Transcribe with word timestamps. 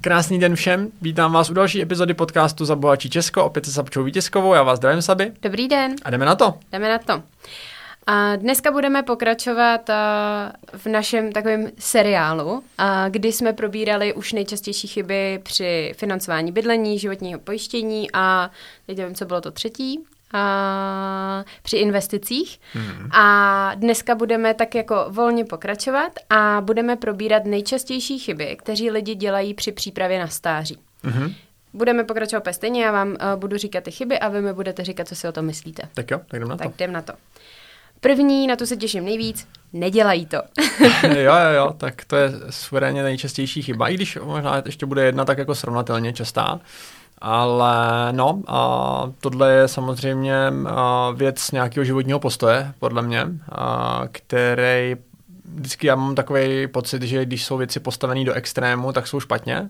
Krásný 0.00 0.38
den 0.38 0.56
všem, 0.56 0.88
vítám 1.02 1.32
vás 1.32 1.50
u 1.50 1.54
další 1.54 1.82
epizody 1.82 2.14
podcastu 2.14 2.64
za 2.64 2.76
Bohačí 2.76 3.10
Česko, 3.10 3.44
opět 3.44 3.64
se 3.64 3.72
Sabčou 3.72 4.02
Vítězkovou, 4.02 4.54
já 4.54 4.62
vás 4.62 4.78
zdravím 4.78 5.02
Saby. 5.02 5.32
Dobrý 5.42 5.68
den. 5.68 5.96
A 6.02 6.10
jdeme 6.10 6.26
na 6.26 6.34
to. 6.34 6.54
Jdeme 6.72 6.88
na 6.88 6.98
to. 6.98 7.22
A 8.06 8.36
dneska 8.36 8.70
budeme 8.70 9.02
pokračovat 9.02 9.90
v 10.76 10.86
našem 10.86 11.32
takovém 11.32 11.70
seriálu, 11.78 12.62
kdy 13.08 13.32
jsme 13.32 13.52
probírali 13.52 14.14
už 14.14 14.32
nejčastější 14.32 14.88
chyby 14.88 15.40
při 15.42 15.92
financování 15.96 16.52
bydlení, 16.52 16.98
životního 16.98 17.40
pojištění 17.40 18.08
a 18.12 18.50
teď 18.86 18.98
nevím, 18.98 19.14
co 19.14 19.24
bylo 19.24 19.40
to 19.40 19.50
třetí, 19.50 20.00
a 20.32 21.44
při 21.62 21.76
investicích. 21.76 22.60
Hmm. 22.72 23.08
A 23.12 23.74
dneska 23.74 24.14
budeme 24.14 24.54
tak 24.54 24.74
jako 24.74 25.06
volně 25.08 25.44
pokračovat 25.44 26.12
a 26.30 26.60
budeme 26.60 26.96
probírat 26.96 27.44
nejčastější 27.44 28.18
chyby, 28.18 28.56
kteří 28.58 28.90
lidi 28.90 29.14
dělají 29.14 29.54
při 29.54 29.72
přípravě 29.72 30.18
na 30.18 30.28
stáří. 30.28 30.78
Hmm. 31.04 31.34
Budeme 31.72 32.04
pokračovat 32.04 32.40
úplně 32.40 32.54
stejně, 32.54 32.84
já 32.84 32.92
vám 32.92 33.08
uh, 33.08 33.16
budu 33.36 33.56
říkat 33.56 33.84
ty 33.84 33.90
chyby 33.90 34.18
a 34.18 34.28
vy 34.28 34.40
mi 34.42 34.52
budete 34.52 34.84
říkat, 34.84 35.08
co 35.08 35.14
si 35.14 35.28
o 35.28 35.32
tom 35.32 35.44
myslíte. 35.44 35.82
Tak 35.94 36.10
jo, 36.10 36.20
tak 36.28 36.40
jdem 36.40 36.48
na 36.48 36.56
to. 36.56 36.64
Tak 36.64 36.74
jdem 36.74 36.92
na 36.92 37.02
to. 37.02 37.12
První, 38.00 38.46
na 38.46 38.56
to 38.56 38.66
se 38.66 38.76
těším 38.76 39.04
nejvíc, 39.04 39.48
nedělají 39.72 40.26
to. 40.26 40.36
jo, 41.02 41.12
jo, 41.14 41.50
jo, 41.56 41.74
tak 41.78 42.04
to 42.04 42.16
je 42.16 42.30
suverénně 42.50 43.02
nejčastější 43.02 43.62
chyba, 43.62 43.88
i 43.88 43.94
když 43.94 44.18
možná 44.24 44.62
ještě 44.66 44.86
bude 44.86 45.04
jedna 45.04 45.24
tak 45.24 45.38
jako 45.38 45.54
srovnatelně 45.54 46.12
častá. 46.12 46.60
Ale 47.20 48.08
no, 48.12 48.42
a 48.46 49.12
tohle 49.20 49.52
je 49.52 49.68
samozřejmě 49.68 50.34
věc 51.14 51.50
nějakého 51.50 51.84
životního 51.84 52.20
postoje, 52.20 52.72
podle 52.78 53.02
mě, 53.02 53.26
a, 53.52 54.02
který 54.12 54.96
vždycky 55.54 55.86
já 55.86 55.94
mám 55.94 56.14
takový 56.14 56.66
pocit, 56.66 57.02
že 57.02 57.24
když 57.24 57.44
jsou 57.44 57.56
věci 57.56 57.80
postavené 57.80 58.24
do 58.24 58.32
extrému, 58.32 58.92
tak 58.92 59.06
jsou 59.06 59.20
špatně. 59.20 59.68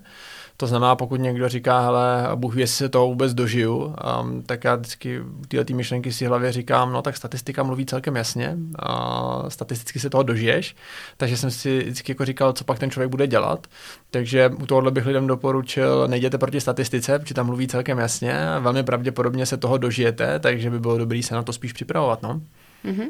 To 0.59 0.67
znamená, 0.67 0.95
pokud 0.95 1.15
někdo 1.15 1.49
říká, 1.49 1.79
hele, 1.79 2.29
Bůh 2.35 2.55
ví, 2.55 2.61
jestli 2.61 2.77
se 2.77 2.89
toho 2.89 3.07
vůbec 3.07 3.33
dožiju, 3.33 3.95
um, 4.21 4.41
tak 4.43 4.63
já 4.63 4.75
vždycky 4.75 5.19
tyhle 5.47 5.65
ty 5.65 5.73
myšlenky 5.73 6.13
si 6.13 6.25
hlavě 6.25 6.51
říkám, 6.51 6.93
no 6.93 7.01
tak 7.01 7.17
statistika 7.17 7.63
mluví 7.63 7.85
celkem 7.85 8.15
jasně, 8.15 8.57
a 8.79 9.43
statisticky 9.47 9.99
se 9.99 10.09
toho 10.09 10.23
dožiješ, 10.23 10.75
takže 11.17 11.37
jsem 11.37 11.51
si 11.51 11.79
vždycky 11.79 12.11
jako 12.11 12.25
říkal, 12.25 12.53
co 12.53 12.63
pak 12.63 12.79
ten 12.79 12.91
člověk 12.91 13.09
bude 13.09 13.27
dělat. 13.27 13.67
Takže 14.11 14.49
u 14.49 14.65
tohohle 14.65 14.91
bych 14.91 15.05
lidem 15.05 15.27
doporučil, 15.27 16.07
nejděte 16.07 16.37
proti 16.37 16.61
statistice, 16.61 17.19
protože 17.19 17.33
tam 17.33 17.45
mluví 17.45 17.67
celkem 17.67 17.97
jasně, 17.97 18.37
velmi 18.59 18.83
pravděpodobně 18.83 19.45
se 19.45 19.57
toho 19.57 19.77
dožijete, 19.77 20.39
takže 20.39 20.69
by 20.69 20.79
bylo 20.79 20.97
dobré 20.97 21.23
se 21.23 21.35
na 21.35 21.43
to 21.43 21.53
spíš 21.53 21.73
připravovat. 21.73 22.21
No? 22.23 22.41
Mm-hmm. 22.85 23.07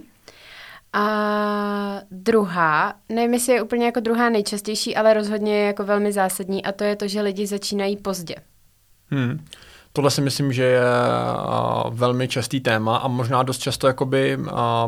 A 0.94 2.02
druhá, 2.12 2.94
nevím, 3.10 3.34
jestli 3.34 3.54
je 3.54 3.62
úplně 3.62 3.86
jako 3.86 4.00
druhá 4.00 4.30
nejčastější, 4.30 4.96
ale 4.96 5.14
rozhodně 5.14 5.56
je 5.56 5.66
jako 5.66 5.84
velmi 5.84 6.12
zásadní 6.12 6.66
a 6.66 6.72
to 6.72 6.84
je 6.84 6.96
to, 6.96 7.08
že 7.08 7.22
lidi 7.22 7.48
začínají 7.48 7.98
pozdě. 7.98 8.36
Hmm. 9.10 9.46
Tohle 9.94 10.12
si 10.12 10.22
myslím, 10.22 10.54
že 10.54 10.64
je 10.64 10.82
velmi 11.90 12.28
častý 12.28 12.60
téma 12.60 12.98
a 12.98 13.08
možná 13.08 13.44
dost 13.44 13.58
často 13.58 13.88
jakoby 13.88 14.38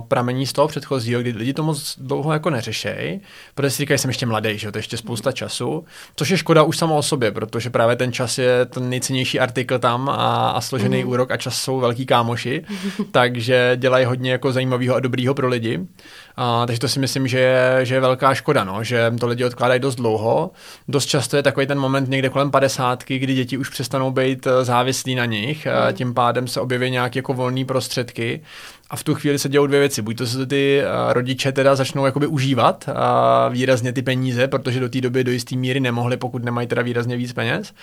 pramení 0.08 0.48
z 0.48 0.54
toho 0.54 0.68
předchozího, 0.68 1.22
kdy 1.22 1.32
lidi 1.32 1.54
to 1.54 1.64
moc 1.64 1.96
dlouho 1.98 2.34
jako 2.34 2.50
neřešejí, 2.50 3.22
protože 3.56 3.70
si 3.70 3.78
říkají, 3.78 3.98
jsem 3.98 4.10
ještě 4.10 4.26
mladý, 4.26 4.58
že 4.58 4.72
to 4.72 4.78
je 4.78 4.80
ještě 4.80 4.98
spousta 4.98 5.32
času, 5.32 5.86
což 6.16 6.30
je 6.30 6.38
škoda 6.38 6.64
už 6.64 6.78
samo 6.78 6.98
o 6.98 7.02
sobě, 7.02 7.32
protože 7.32 7.70
právě 7.70 7.96
ten 7.96 8.12
čas 8.12 8.38
je 8.38 8.66
ten 8.66 8.90
nejcennější 8.90 9.40
artikl 9.40 9.80
tam 9.80 10.10
a, 10.10 10.50
a 10.50 10.62
složený 10.62 11.04
mm. 11.04 11.10
úrok 11.10 11.32
a 11.32 11.38
čas 11.38 11.62
jsou 11.62 11.80
velký 11.80 12.06
kámoši, 12.06 12.66
takže 13.12 13.74
dělají 13.76 14.06
hodně 14.06 14.32
jako 14.32 14.52
zajímavého 14.52 14.96
a 14.96 15.00
dobrýho 15.00 15.34
pro 15.34 15.48
lidi. 15.48 15.80
A, 16.44 16.66
takže 16.66 16.80
to 16.80 16.88
si 16.88 17.00
myslím, 17.00 17.28
že 17.28 17.40
je, 17.40 17.86
že 17.86 17.96
je 17.96 18.02
velká 18.02 18.34
škoda, 18.34 18.64
no, 18.64 18.84
že 18.84 19.14
to 19.20 19.28
lidi 19.28 19.46
odkládají 19.46 19.80
dost 19.80 19.96
dlouho. 19.96 20.52
Dost 20.88 21.06
často 21.06 21.38
je 21.38 21.44
takový 21.44 21.68
ten 21.68 21.80
moment 21.80 22.10
někde 22.10 22.30
kolem 22.30 22.52
padesátky, 22.52 23.20
kdy 23.20 23.34
děti 23.34 23.58
už 23.58 23.70
přestanou 23.70 24.12
být 24.12 24.48
eh, 24.48 24.66
závislí 24.66 25.16
na 25.16 25.26
nich, 25.26 25.66
mm. 25.66 25.72
a 25.72 25.92
tím 25.92 26.14
pádem 26.14 26.48
se 26.48 26.62
objeví 26.62 26.92
nějaké 26.92 27.20
jako 27.20 27.34
volné 27.34 27.66
prostředky 27.66 28.42
a 28.92 28.96
v 28.96 29.04
tu 29.04 29.16
chvíli 29.16 29.40
se 29.40 29.50
dějou 29.50 29.68
dvě 29.68 29.80
věci. 29.80 30.02
Buď 30.02 30.18
to 30.18 30.28
se 30.28 30.46
ty 30.46 30.82
uh, 30.84 31.14
rodiče 31.14 31.52
teda 31.52 31.76
začnou 31.76 32.06
jakoby 32.06 32.28
užívat 32.28 32.86
uh, 32.88 33.54
výrazně 33.54 33.94
ty 33.94 34.02
peníze, 34.02 34.48
protože 34.48 34.80
do 34.80 34.90
té 34.90 35.02
doby 35.02 35.24
do 35.24 35.32
jisté 35.32 35.56
míry 35.56 35.80
nemohli, 35.80 36.18
pokud 36.18 36.44
nemají 36.44 36.68
teda 36.68 36.82
výrazně 36.82 37.18
víc 37.18 37.34
peněz. 37.34 37.74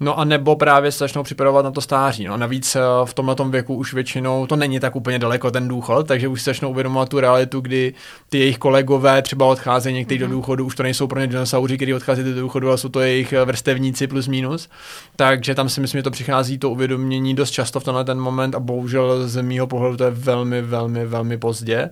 No 0.00 0.18
a 0.18 0.24
nebo 0.24 0.56
právě 0.56 0.92
se 0.92 0.98
začnou 0.98 1.22
připravovat 1.22 1.64
na 1.64 1.70
to 1.70 1.80
stáří. 1.80 2.24
No. 2.24 2.36
Navíc 2.36 2.76
uh, 2.76 3.06
v 3.06 3.14
tomhle 3.14 3.36
věku 3.48 3.74
už 3.74 3.94
většinou 3.94 4.46
to 4.46 4.56
není 4.56 4.80
tak 4.80 4.96
úplně 4.96 5.18
daleko 5.18 5.50
ten 5.50 5.68
důchod, 5.68 6.08
takže 6.08 6.28
už 6.28 6.42
se 6.42 6.50
začnou 6.50 6.70
uvědomovat 6.70 7.08
tu 7.08 7.20
realitu, 7.20 7.60
kdy 7.60 7.94
ty 8.28 8.38
jejich 8.38 8.58
kolegové 8.58 9.22
třeba 9.22 9.46
odcházejí 9.46 9.94
někteří 9.94 10.18
mm-hmm. 10.18 10.20
do 10.20 10.26
mhm. 10.26 10.36
důchodu, 10.36 10.64
už 10.64 10.74
to 10.74 10.82
nejsou 10.82 11.06
pro 11.06 11.20
ně 11.20 11.26
dinosauři, 11.26 11.76
kteří 11.76 11.94
odchází 11.94 12.24
do 12.24 12.40
důchodu, 12.40 12.68
ale 12.68 12.78
jsou 12.78 12.88
to 12.88 13.00
jejich 13.00 13.34
vrstevníci 13.44 14.06
plus 14.06 14.28
minus. 14.28 14.68
Takže 15.16 15.54
tam 15.54 15.68
si 15.68 15.80
myslím, 15.80 15.98
že 15.98 16.02
to 16.02 16.10
přichází 16.10 16.58
to 16.58 16.70
uvědomění 16.70 17.34
dost 17.34 17.50
často 17.50 17.80
v 17.80 17.84
tenhle 17.84 18.04
ten 18.04 18.20
moment 18.20 18.54
a 18.54 18.60
bohužel 18.60 19.28
z 19.28 19.42
mýho 19.42 19.66
pohledu 19.66 19.96
to 19.96 20.04
je 20.04 20.10
velmi 20.10 20.45
velmi, 20.50 20.62
velmi, 20.62 21.06
velmi 21.06 21.38
pozdě 21.38 21.90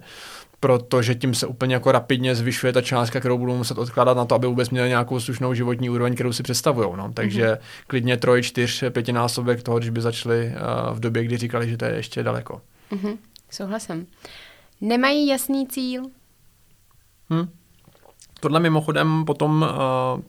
protože 0.65 1.15
tím 1.15 1.35
se 1.35 1.47
úplně 1.47 1.75
jako 1.75 1.93
rapidně 1.93 2.35
zvyšuje 2.35 2.73
ta 2.73 2.81
částka, 2.81 3.21
kterou 3.21 3.39
budou 3.39 3.57
muset 3.57 3.79
odkládat 3.79 4.17
na 4.17 4.25
to, 4.25 4.35
aby 4.35 4.47
vůbec 4.47 4.71
měli 4.71 4.89
nějakou 4.89 5.21
slušnou 5.21 5.55
životní 5.55 5.91
úroveň, 5.91 6.15
kterou 6.15 6.33
si 6.33 6.43
představují. 6.43 6.89
No. 6.97 7.13
Takže 7.13 7.45
mm-hmm. 7.45 7.85
klidně 7.87 8.17
troj, 8.17 8.43
čtyř, 8.43 8.85
pětinásobek 8.91 9.63
toho, 9.63 9.79
když 9.79 9.91
by 9.91 10.01
začali 10.01 10.47
uh, 10.47 10.97
v 10.97 11.01
době, 11.01 11.25
kdy 11.25 11.37
říkali, 11.37 11.71
že 11.71 11.77
to 11.77 11.85
je 11.85 11.95
ještě 11.95 12.23
daleko. 12.23 12.61
Mm-hmm. 12.93 13.17
Souhlasím. 13.51 14.07
Nemají 14.81 15.27
jasný 15.27 15.67
cíl? 15.67 16.03
Hm. 17.31 17.49
Tohle 18.41 18.61
mimochodem 18.61 19.25
potom 19.25 19.63
uh, 19.63 20.23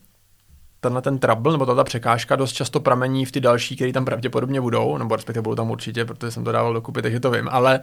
tenhle 0.85 1.01
ten 1.01 1.19
trouble, 1.19 1.51
nebo 1.51 1.65
ta 1.65 1.83
překážka 1.83 2.35
dost 2.35 2.53
často 2.53 2.79
pramení 2.79 3.25
v 3.25 3.31
ty 3.31 3.39
další, 3.39 3.75
které 3.75 3.93
tam 3.93 4.05
pravděpodobně 4.05 4.61
budou, 4.61 4.97
nebo 4.97 5.15
respektive 5.15 5.41
budou 5.41 5.55
tam 5.55 5.71
určitě, 5.71 6.05
protože 6.05 6.31
jsem 6.31 6.43
to 6.43 6.51
dával 6.51 6.73
dokupy, 6.73 7.01
takže 7.01 7.19
to 7.19 7.31
vím, 7.31 7.49
ale 7.51 7.79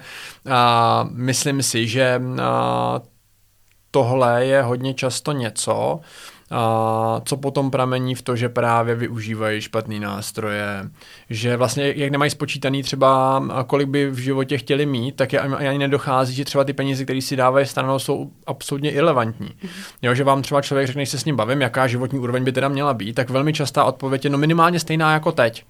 a, 0.51 1.09
myslím 1.13 1.63
si, 1.63 1.87
že 1.87 2.23
a, 2.43 3.01
tohle 3.91 4.47
je 4.47 4.63
hodně 4.63 4.95
často 4.95 5.33
něco, 5.33 6.01
a 6.53 7.21
co 7.25 7.37
potom 7.37 7.71
pramení 7.71 8.15
v 8.15 8.23
to, 8.23 8.37
že 8.37 8.49
právě 8.49 8.95
využívají 8.95 9.61
špatný 9.61 10.01
nástroje, 10.01 10.85
že 11.31 11.57
vlastně 11.57 11.93
jak 11.97 12.11
nemají 12.11 12.31
spočítaný 12.31 12.83
třeba, 12.83 13.43
kolik 13.67 13.89
by 13.89 14.11
v 14.11 14.19
životě 14.19 14.59
chtěli 14.59 14.87
mít, 14.87 15.17
tak 15.17 15.33
je 15.33 15.41
ani 15.41 15.79
nedochází, 15.79 16.35
že 16.35 16.45
třeba 16.45 16.65
ty 16.65 16.73
peníze, 16.73 17.05
které 17.05 17.23
si 17.23 17.37
dávají 17.37 17.67
stranou, 17.67 17.99
jsou 17.99 18.31
absolutně 18.47 18.91
irrelevantní. 18.91 19.51
Jo, 20.03 20.15
že 20.15 20.25
vám 20.25 20.43
třeba 20.43 20.63
člověk 20.63 20.87
řekne, 20.87 21.05
že 21.05 21.11
se 21.11 21.19
s 21.19 21.25
ním 21.25 21.37
bavím, 21.37 21.61
jaká 21.61 21.87
životní 21.87 22.19
úroveň 22.19 22.45
by 22.45 22.53
teda 22.53 22.69
měla 22.69 22.95
být, 22.95 23.13
tak 23.13 23.31
velmi 23.31 23.53
častá 23.53 23.85
odpověď 23.85 24.25
je 24.25 24.31
no 24.31 24.39
minimálně 24.39 24.81
stejná 24.81 25.13
jako 25.13 25.33
teď. 25.33 25.65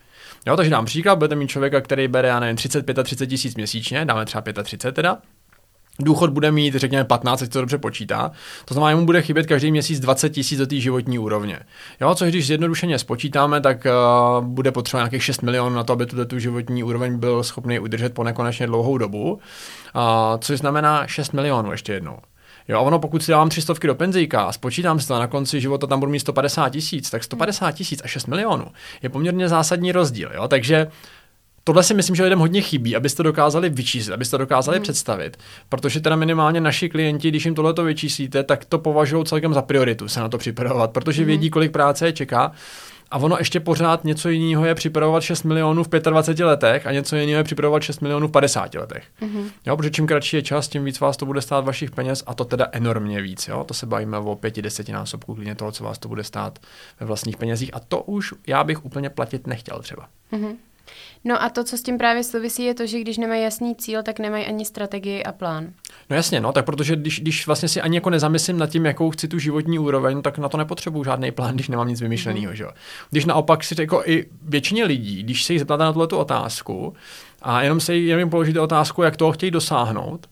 Jo, 0.47 0.57
takže 0.57 0.71
dám 0.71 0.85
příklad, 0.85 1.17
budete 1.17 1.35
mít 1.35 1.49
člověka, 1.49 1.81
který 1.81 2.09
bere, 2.09 2.29
já 2.29 2.41
nevím, 2.41 2.57
35 2.57 2.99
a 2.99 3.03
30 3.03 3.27
tisíc 3.27 3.55
měsíčně, 3.55 4.05
dáme 4.05 4.25
třeba 4.25 4.43
35 4.63 4.95
teda, 4.95 5.19
důchod 6.01 6.31
bude 6.31 6.53
mít, 6.53 6.75
řekněme, 6.75 7.05
15, 7.05 7.43
ať 7.43 7.49
to 7.49 7.61
dobře 7.61 7.79
počítá. 7.79 8.33
To 8.65 8.75
znamená, 8.75 8.97
mu 8.97 9.07
bude 9.07 9.23
chybět 9.23 9.47
každý 9.47 9.71
měsíc 9.71 10.01
20 10.01 10.31
tisíc 10.31 10.59
do 10.59 10.67
té 10.67 10.77
životní 10.77 11.19
úrovně. 11.19 11.59
Jo, 12.01 12.15
což 12.15 12.29
když 12.29 12.47
zjednodušeně 12.47 12.99
spočítáme, 12.99 13.61
tak 13.61 13.87
uh, 13.87 14.45
bude 14.45 14.73
potřeba 14.73 15.01
nějakých 15.01 15.25
6 15.25 15.43
milionů 15.43 15.77
na 15.77 15.85
to, 15.85 15.93
aby 15.93 16.07
tu, 16.07 16.25
tu 16.25 16.39
životní 16.39 16.85
úroveň 16.85 17.19
byl 17.19 17.43
schopný 17.43 17.79
udržet 17.79 18.15
po 18.15 18.25
nekonečně 18.25 18.67
dlouhou 18.67 18.99
dobu. 18.99 19.33
Uh, 19.33 19.41
což 20.39 20.59
znamená 20.59 21.07
6 21.07 21.33
milionů 21.33 21.73
ještě 21.73 21.93
jednou. 21.93 22.19
Jo, 22.69 22.79
a 22.79 22.81
ono, 22.81 22.99
pokud 22.99 23.23
si 23.23 23.31
dávám 23.31 23.49
300 23.49 23.75
do 23.85 23.95
penzíka 23.95 24.43
a 24.43 24.53
spočítám 24.53 25.01
si 25.01 25.09
to 25.09 25.19
na 25.19 25.27
konci 25.27 25.61
života 25.61 25.87
tam 25.87 26.01
budu 26.01 26.13
mít 26.13 26.21
150 26.21 26.69
tisíc, 26.69 27.11
tak 27.11 27.25
150 27.25 27.73
tisíc 27.73 28.01
a 28.05 28.09
6 28.09 28.27
milionů 28.27 28.67
je 29.03 29.09
poměrně 29.09 29.49
zásadní 29.49 29.93
rozdíl. 29.93 30.31
Jo? 30.35 30.49
Takže 30.49 30.87
Tohle 31.65 31.83
si 31.83 31.95
myslím, 31.95 32.17
že 32.17 32.25
lidem 32.25 32.39
hodně 32.39 32.61
chybí, 32.61 32.97
abyste 32.97 33.23
dokázali 33.23 33.71
vyčíslit, 33.71 34.15
abyste 34.15 34.39
dokázali 34.39 34.77
hmm. 34.77 34.83
představit, 34.83 35.37
protože 35.69 36.01
teda 36.01 36.17
minimálně 36.17 36.61
naši 36.61 36.89
klienti, 36.89 37.29
když 37.29 37.45
jim 37.45 37.55
tohle 37.55 37.75
to 37.75 37.85
vyčíslíte, 37.85 38.43
tak 38.43 38.65
to 38.65 38.79
považují 38.79 39.25
celkem 39.25 39.55
za 39.55 39.63
prioritu 39.63 40.09
se 40.09 40.21
na 40.21 40.29
to 40.29 40.39
připravovat, 40.39 40.91
protože 40.91 41.23
hmm. 41.23 41.27
vědí, 41.27 41.51
kolik 41.51 41.73
práce 41.73 42.07
je 42.07 42.13
čeká. 42.13 42.53
A 43.13 43.19
ono 43.19 43.37
ještě 43.39 43.61
pořád 43.61 44.05
něco 44.05 44.29
jiného 44.29 44.65
je 44.65 44.75
připravovat 44.75 45.23
6 45.23 45.43
milionů 45.43 45.85
v 45.85 45.89
25 45.89 46.45
letech 46.45 46.87
a 46.87 46.93
něco 46.93 47.17
jiného 47.17 47.39
je 47.39 47.45
připravovat 47.45 47.83
6 47.83 48.01
milionů 48.01 48.29
v 48.29 48.31
50 48.31 48.75
letech. 48.75 49.05
Mm-hmm. 49.23 49.45
Jo, 49.67 49.77
protože 49.77 49.91
čím 49.91 50.07
kratší 50.07 50.37
je 50.37 50.43
čas, 50.43 50.69
tím 50.69 50.85
víc 50.85 51.01
vás 51.01 51.17
to 51.17 51.27
bude 51.27 51.41
stát 51.41 51.65
vašich 51.65 51.91
peněz 51.91 52.23
a 52.27 52.35
to 52.35 52.45
teda 52.45 52.67
enormně 52.73 53.23
víc. 53.23 53.49
Jo? 53.49 53.65
To 53.65 53.75
se 53.75 53.87
bavíme 53.87 54.19
o 54.19 54.35
5-10 54.35 54.93
násobku 54.93 55.35
klidně 55.35 55.55
toho, 55.55 55.73
co 55.73 55.85
vás 55.85 55.99
to 55.99 56.09
bude 56.09 56.25
stát 56.25 56.59
ve 57.01 57.07
vlastních 57.07 57.37
penězích 57.37 57.71
a 57.75 57.81
to 57.81 58.03
už 58.03 58.35
já 58.47 58.65
bych 58.65 58.85
úplně 58.85 59.11
platit 59.11 59.47
nechtěl 59.47 59.79
třeba. 59.79 60.09
Mm-hmm. 60.33 60.57
No 61.25 61.43
a 61.43 61.49
to, 61.49 61.65
co 61.65 61.77
s 61.77 61.83
tím 61.83 61.99
právě 61.99 62.25
souvisí, 62.25 62.65
je 62.65 62.75
to, 62.75 62.87
že 62.87 63.01
když 63.01 63.19
nemají 63.19 63.43
jasný 63.43 63.77
cíl, 63.77 64.03
tak 64.03 64.19
nemají 64.19 64.47
ani 64.47 64.65
strategii 64.65 65.23
a 65.23 65.33
plán. 65.33 65.73
No 66.11 66.17
jasně, 66.17 66.41
no, 66.41 66.53
tak 66.53 66.65
protože 66.65 66.97
když, 66.97 67.21
když 67.21 67.47
vlastně 67.47 67.69
si 67.69 67.81
ani 67.81 67.97
jako 67.97 68.11
nezamyslím 68.11 68.59
nad 68.59 68.71
tím, 68.71 68.87
jakou 68.87 69.11
chci 69.11 69.29
tu 69.29 69.39
životní 69.39 69.79
úroveň, 69.79 70.23
tak 70.23 70.39
na 70.39 70.49
to 70.49 70.57
nepotřebuju 70.57 71.05
žádný 71.05 71.33
plán, 71.33 71.55
když 71.55 71.69
nemám 71.69 71.89
nic 71.89 72.01
vymyšleného, 72.01 72.51
mm. 72.51 72.57
že 72.57 72.65
Když 73.11 73.25
naopak 73.25 73.65
si 73.65 73.75
jako 73.81 74.03
i 74.07 74.27
většině 74.43 74.85
lidí, 74.85 75.23
když 75.23 75.45
se 75.45 75.53
jich 75.53 75.61
zeptáte 75.61 75.85
na 75.85 75.93
tuhle 75.93 76.09
otázku 76.09 76.95
a 77.43 77.63
jenom 77.63 77.81
se 77.81 77.97
jenom 77.97 78.31
položíte 78.31 78.61
otázku, 78.61 79.03
jak 79.03 79.17
toho 79.17 79.33
chtějí 79.33 79.51
dosáhnout, 79.51 80.27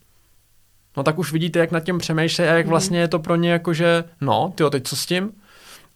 no 0.96 1.02
tak 1.02 1.18
už 1.18 1.32
vidíte, 1.32 1.58
jak 1.58 1.70
nad 1.70 1.80
tím 1.80 1.98
přemýšlejí 1.98 2.50
a 2.50 2.54
jak 2.54 2.66
mm. 2.66 2.70
vlastně 2.70 2.98
je 2.98 3.08
to 3.08 3.18
pro 3.18 3.36
ně 3.36 3.50
jako, 3.50 3.72
že 3.72 4.04
no, 4.20 4.52
ty 4.54 4.64
teď 4.70 4.86
co 4.86 4.96
s 4.96 5.06
tím? 5.06 5.32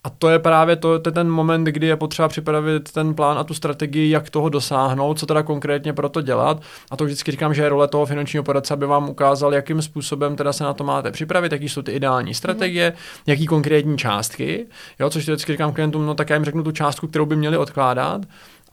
A 0.05 0.11
to 0.11 0.29
je 0.29 0.39
právě 0.39 0.77
to, 0.77 0.99
to 0.99 1.09
je 1.09 1.13
ten 1.13 1.31
moment, 1.31 1.65
kdy 1.65 1.87
je 1.87 1.97
potřeba 1.97 2.29
připravit 2.29 2.93
ten 2.93 3.15
plán 3.15 3.39
a 3.39 3.45
tu 3.45 3.55
strategii, 3.55 4.11
jak 4.11 4.31
toho 4.31 4.49
dosáhnout, 4.49 5.19
co 5.19 5.27
teda 5.27 5.43
konkrétně 5.43 5.93
pro 5.93 6.09
to 6.09 6.21
dělat. 6.21 6.63
A 6.91 6.97
to 6.97 7.05
vždycky 7.05 7.31
říkám, 7.31 7.55
že 7.55 7.63
je 7.63 7.69
role 7.69 7.89
toho 7.89 8.07
finančního 8.07 8.45
poradce, 8.45 8.75
aby 8.75 8.87
vám 8.87 9.09
ukázal, 9.09 9.55
jakým 9.55 9.83
způsobem 9.83 10.37
teda 10.37 10.53
se 10.53 10.65
na 10.65 10.75
to 10.75 10.85
máte 10.85 11.11
připravit, 11.11 11.53
jaký 11.53 11.69
jsou 11.69 11.83
ty 11.83 11.93
ideální 11.93 12.35
strategie, 12.35 12.91
mm. 12.91 12.97
jaký 13.27 13.47
konkrétní 13.47 13.99
částky. 13.99 14.67
Jo, 15.01 15.11
což 15.11 15.23
vždycky 15.23 15.53
říkám 15.53 15.73
klientům, 15.73 16.07
no 16.07 16.15
tak 16.15 16.31
já 16.31 16.37
jim 16.37 16.45
řeknu 16.45 16.63
tu 16.63 16.73
částku, 16.73 17.07
kterou 17.07 17.27
by 17.27 17.37
měli 17.37 17.57
odkládat, 17.57 18.23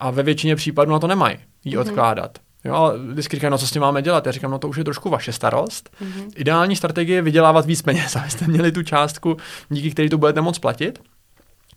a 0.00 0.10
ve 0.10 0.22
většině 0.22 0.56
případů 0.56 0.92
na 0.92 0.98
to 0.98 1.06
nemají 1.06 1.36
ji 1.64 1.74
mm. 1.76 1.80
odkládat. 1.80 2.38
Jo, 2.64 2.74
ale 2.74 2.98
vždycky 2.98 3.36
říkají, 3.36 3.50
no 3.50 3.58
co 3.58 3.66
s 3.66 3.70
tím 3.70 3.82
máme 3.82 4.02
dělat? 4.02 4.26
Já 4.26 4.32
říkám, 4.32 4.50
no 4.50 4.58
to 4.58 4.68
už 4.68 4.76
je 4.76 4.84
trošku 4.84 5.10
vaše 5.10 5.32
starost. 5.32 5.90
Mm-hmm. 6.00 6.30
Ideální 6.36 6.76
strategie 6.76 7.16
je 7.16 7.22
vydělávat 7.22 7.66
víc 7.66 7.82
peněz, 7.82 8.16
abyste 8.20 8.46
měli 8.46 8.72
tu 8.72 8.82
částku, 8.82 9.36
díky 9.68 9.90
které 9.90 10.08
to 10.08 10.18
budete 10.18 10.40
moc 10.40 10.58
platit. 10.58 10.98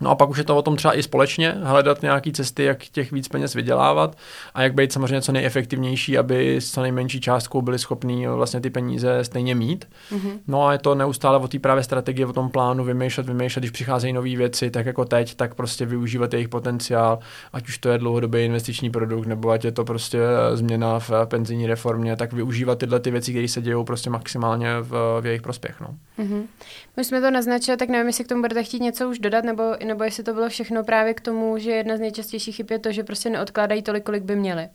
No 0.01 0.09
a 0.09 0.15
pak 0.15 0.29
už 0.29 0.37
je 0.37 0.43
to 0.43 0.57
o 0.57 0.61
tom 0.61 0.75
třeba 0.75 0.97
i 0.97 1.03
společně 1.03 1.55
hledat 1.63 2.01
nějaké 2.01 2.31
cesty, 2.31 2.63
jak 2.63 2.83
těch 2.83 3.11
víc 3.11 3.27
peněz 3.27 3.53
vydělávat 3.53 4.17
a 4.53 4.61
jak 4.61 4.73
být 4.73 4.91
samozřejmě 4.91 5.21
co 5.21 5.31
nejefektivnější, 5.31 6.17
aby 6.17 6.55
s 6.55 6.71
co 6.71 6.81
nejmenší 6.81 7.21
částkou 7.21 7.61
byli 7.61 7.79
schopní 7.79 8.27
vlastně 8.27 8.61
ty 8.61 8.69
peníze 8.69 9.23
stejně 9.23 9.55
mít. 9.55 9.87
Mm-hmm. 10.11 10.39
No 10.47 10.67
a 10.67 10.71
je 10.71 10.77
to 10.77 10.95
neustále 10.95 11.37
o 11.37 11.47
té 11.47 11.59
právě 11.59 11.83
strategii, 11.83 12.25
o 12.25 12.33
tom 12.33 12.49
plánu 12.49 12.83
vymýšlet, 12.83 13.27
vymýšlet, 13.27 13.59
když 13.61 13.71
přicházejí 13.71 14.13
nové 14.13 14.35
věci, 14.35 14.71
tak 14.71 14.85
jako 14.85 15.05
teď, 15.05 15.35
tak 15.35 15.55
prostě 15.55 15.85
využívat 15.85 16.33
jejich 16.33 16.49
potenciál, 16.49 17.19
ať 17.53 17.67
už 17.67 17.77
to 17.77 17.89
je 17.89 17.97
dlouhodobý 17.97 18.45
investiční 18.45 18.89
produkt, 18.89 19.25
nebo 19.25 19.49
ať 19.49 19.65
je 19.65 19.71
to 19.71 19.85
prostě 19.85 20.19
změna 20.53 20.99
v 20.99 21.11
penzijní 21.25 21.67
reformě, 21.67 22.15
tak 22.15 22.33
využívat 22.33 22.79
tyhle 22.79 22.99
ty 22.99 23.11
věci, 23.11 23.31
které 23.31 23.47
se 23.47 23.61
dějou 23.61 23.83
prostě 23.83 24.09
maximálně 24.09 24.69
v, 24.81 25.21
v 25.21 25.25
jejich 25.25 25.41
prospěch. 25.41 25.81
No. 25.81 25.87
Mm-hmm. 26.19 26.43
My 26.97 27.03
jsme 27.03 27.21
to 27.21 27.31
naznačili, 27.31 27.77
tak 27.77 27.89
nevím, 27.89 28.07
jestli 28.07 28.23
k 28.23 28.27
tomu 28.27 28.41
budete 28.41 28.63
chtít 28.63 28.81
něco 28.81 29.09
už 29.09 29.19
dodat, 29.19 29.45
nebo 29.45 29.63
nebo 29.85 30.03
jestli 30.03 30.23
to 30.23 30.33
bylo 30.33 30.49
všechno 30.49 30.83
právě 30.83 31.13
k 31.13 31.21
tomu, 31.21 31.57
že 31.57 31.71
jedna 31.71 31.97
z 31.97 31.99
nejčastějších 31.99 32.55
chyb 32.55 32.67
je 32.71 32.79
to, 32.79 32.91
že 32.91 33.03
prostě 33.03 33.29
neodkládají 33.29 33.81
tolik, 33.81 34.03
kolik 34.03 34.23
by 34.23 34.35
měli. 34.35 34.67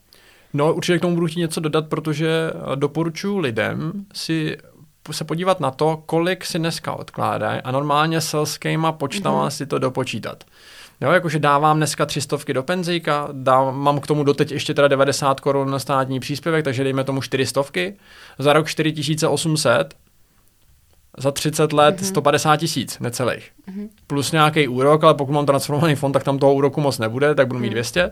No, 0.52 0.74
určitě 0.74 0.98
k 0.98 1.00
tomu 1.00 1.14
budu 1.14 1.26
chtít 1.26 1.40
něco 1.40 1.60
dodat, 1.60 1.88
protože 1.88 2.28
doporučuji 2.74 3.38
lidem 3.38 3.92
si 4.14 4.56
se 5.10 5.24
podívat 5.24 5.60
na 5.60 5.70
to, 5.70 6.02
kolik 6.06 6.44
si 6.44 6.58
dneska 6.58 6.92
odkládají 6.92 7.60
a 7.60 7.70
normálně 7.70 8.20
selskýma 8.20 8.92
počtama 8.92 9.46
mm-hmm. 9.46 9.50
si 9.50 9.66
to 9.66 9.78
dopočítat. 9.78 10.44
Jo, 11.00 11.10
jakože 11.10 11.38
dávám 11.38 11.76
dneska 11.76 12.06
tři 12.06 12.20
stovky 12.20 12.54
do 12.54 12.62
penzíka, 12.62 13.28
dám, 13.32 13.78
mám 13.78 14.00
k 14.00 14.06
tomu 14.06 14.24
doteď 14.24 14.52
ještě 14.52 14.74
teda 14.74 14.88
90 14.88 15.40
korun 15.40 15.70
na 15.70 15.78
státní 15.78 16.20
příspěvek, 16.20 16.64
takže 16.64 16.84
dejme 16.84 17.04
tomu 17.04 17.22
400, 17.22 17.62
za 18.38 18.52
rok 18.52 18.68
4800, 18.68 19.94
za 21.20 21.30
30 21.30 21.72
let 21.72 22.00
mm-hmm. 22.00 22.04
150 22.04 22.56
tisíc 22.56 22.98
necelých. 22.98 23.50
Mm-hmm. 23.68 23.88
Plus 24.06 24.32
nějaký 24.32 24.68
úrok, 24.68 25.04
ale 25.04 25.14
pokud 25.14 25.32
mám 25.32 25.46
transformovaný 25.46 25.94
fond, 25.94 26.12
tak 26.12 26.24
tam 26.24 26.38
toho 26.38 26.54
úroku 26.54 26.80
moc 26.80 26.98
nebude, 26.98 27.34
tak 27.34 27.46
budu 27.46 27.60
mít 27.60 27.68
mm-hmm. 27.68 27.72
200. 27.72 28.10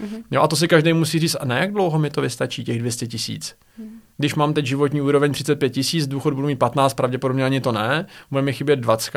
Mm-hmm. 0.00 0.22
Jo, 0.30 0.42
a 0.42 0.48
to 0.48 0.56
si 0.56 0.68
každý 0.68 0.92
musí 0.92 1.18
říct, 1.18 1.36
a 1.40 1.44
na 1.44 1.58
jak 1.58 1.72
dlouho 1.72 1.98
mi 1.98 2.10
to 2.10 2.20
vystačí, 2.20 2.64
těch 2.64 2.78
200 2.78 3.06
tisíc. 3.06 3.54
Mm-hmm. 3.80 3.88
Když 4.16 4.34
mám 4.34 4.54
teď 4.54 4.66
životní 4.66 5.00
úroveň 5.00 5.32
35 5.32 5.70
tisíc, 5.70 6.06
důchod 6.06 6.34
budu 6.34 6.46
mít 6.46 6.58
15, 6.58 6.94
pravděpodobně 6.94 7.44
ani 7.44 7.60
to 7.60 7.72
ne, 7.72 8.06
bude 8.30 8.42
mi 8.42 8.52
chybět 8.52 8.76
20, 8.76 9.12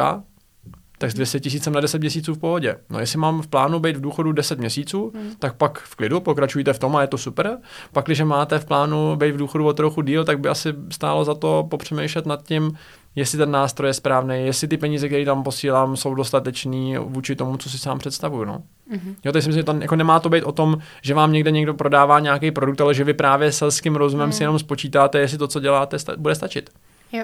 tak 0.97 1.11
s 1.11 1.13
200 1.13 1.39
tisícem 1.39 1.73
na 1.73 1.79
10 1.79 2.01
měsíců 2.01 2.33
v 2.33 2.37
pohodě. 2.37 2.75
No 2.89 2.99
jestli 2.99 3.19
mám 3.19 3.41
v 3.41 3.47
plánu 3.47 3.79
být 3.79 3.97
v 3.97 4.01
důchodu 4.01 4.31
10 4.31 4.59
měsíců, 4.59 5.11
hmm. 5.15 5.31
tak 5.39 5.55
pak 5.55 5.79
v 5.79 5.95
klidu 5.95 6.19
pokračujte 6.19 6.73
v 6.73 6.79
tom 6.79 6.95
a 6.95 7.01
je 7.01 7.07
to 7.07 7.17
super. 7.17 7.57
Pak, 7.91 8.05
když 8.05 8.21
máte 8.21 8.59
v 8.59 8.65
plánu 8.65 9.15
být 9.15 9.31
v 9.31 9.37
důchodu 9.37 9.67
o 9.67 9.73
trochu 9.73 10.01
díl, 10.01 10.25
tak 10.25 10.39
by 10.39 10.49
asi 10.49 10.73
stálo 10.91 11.25
za 11.25 11.33
to 11.33 11.67
popřemýšlet 11.69 12.25
nad 12.25 12.43
tím, 12.43 12.77
jestli 13.17 13.37
ten 13.37 13.51
nástroj 13.51 13.89
je 13.89 13.93
správný, 13.93 14.45
jestli 14.45 14.67
ty 14.67 14.77
peníze, 14.77 15.07
které 15.07 15.25
tam 15.25 15.43
posílám, 15.43 15.97
jsou 15.97 16.15
dostatečný 16.15 16.97
vůči 16.97 17.35
tomu, 17.35 17.57
co 17.57 17.69
si 17.69 17.77
sám 17.77 17.99
představuju. 17.99 18.45
No. 18.45 18.63
Mm-hmm. 18.91 19.15
Jo, 19.25 19.31
to 19.31 19.41
si 19.41 19.49
myslím, 19.49 19.61
že 19.61 19.63
to 19.63 19.75
jako 19.79 19.95
nemá 19.95 20.19
to 20.19 20.29
být 20.29 20.43
o 20.43 20.51
tom, 20.51 20.77
že 21.01 21.13
vám 21.13 21.31
někde 21.31 21.51
někdo 21.51 21.73
prodává 21.73 22.19
nějaký 22.19 22.51
produkt, 22.51 22.81
ale 22.81 22.93
že 22.93 23.03
vy 23.03 23.13
právě 23.13 23.51
selským 23.51 23.95
rozumem 23.95 24.27
mm. 24.27 24.33
si 24.33 24.43
jenom 24.43 24.59
spočítáte, 24.59 25.19
jestli 25.19 25.37
to, 25.37 25.47
co 25.47 25.59
děláte, 25.59 25.99
sta- 25.99 26.17
bude 26.17 26.35
stačit. 26.35 26.69
Jo. 27.11 27.23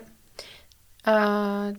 A 1.05 1.15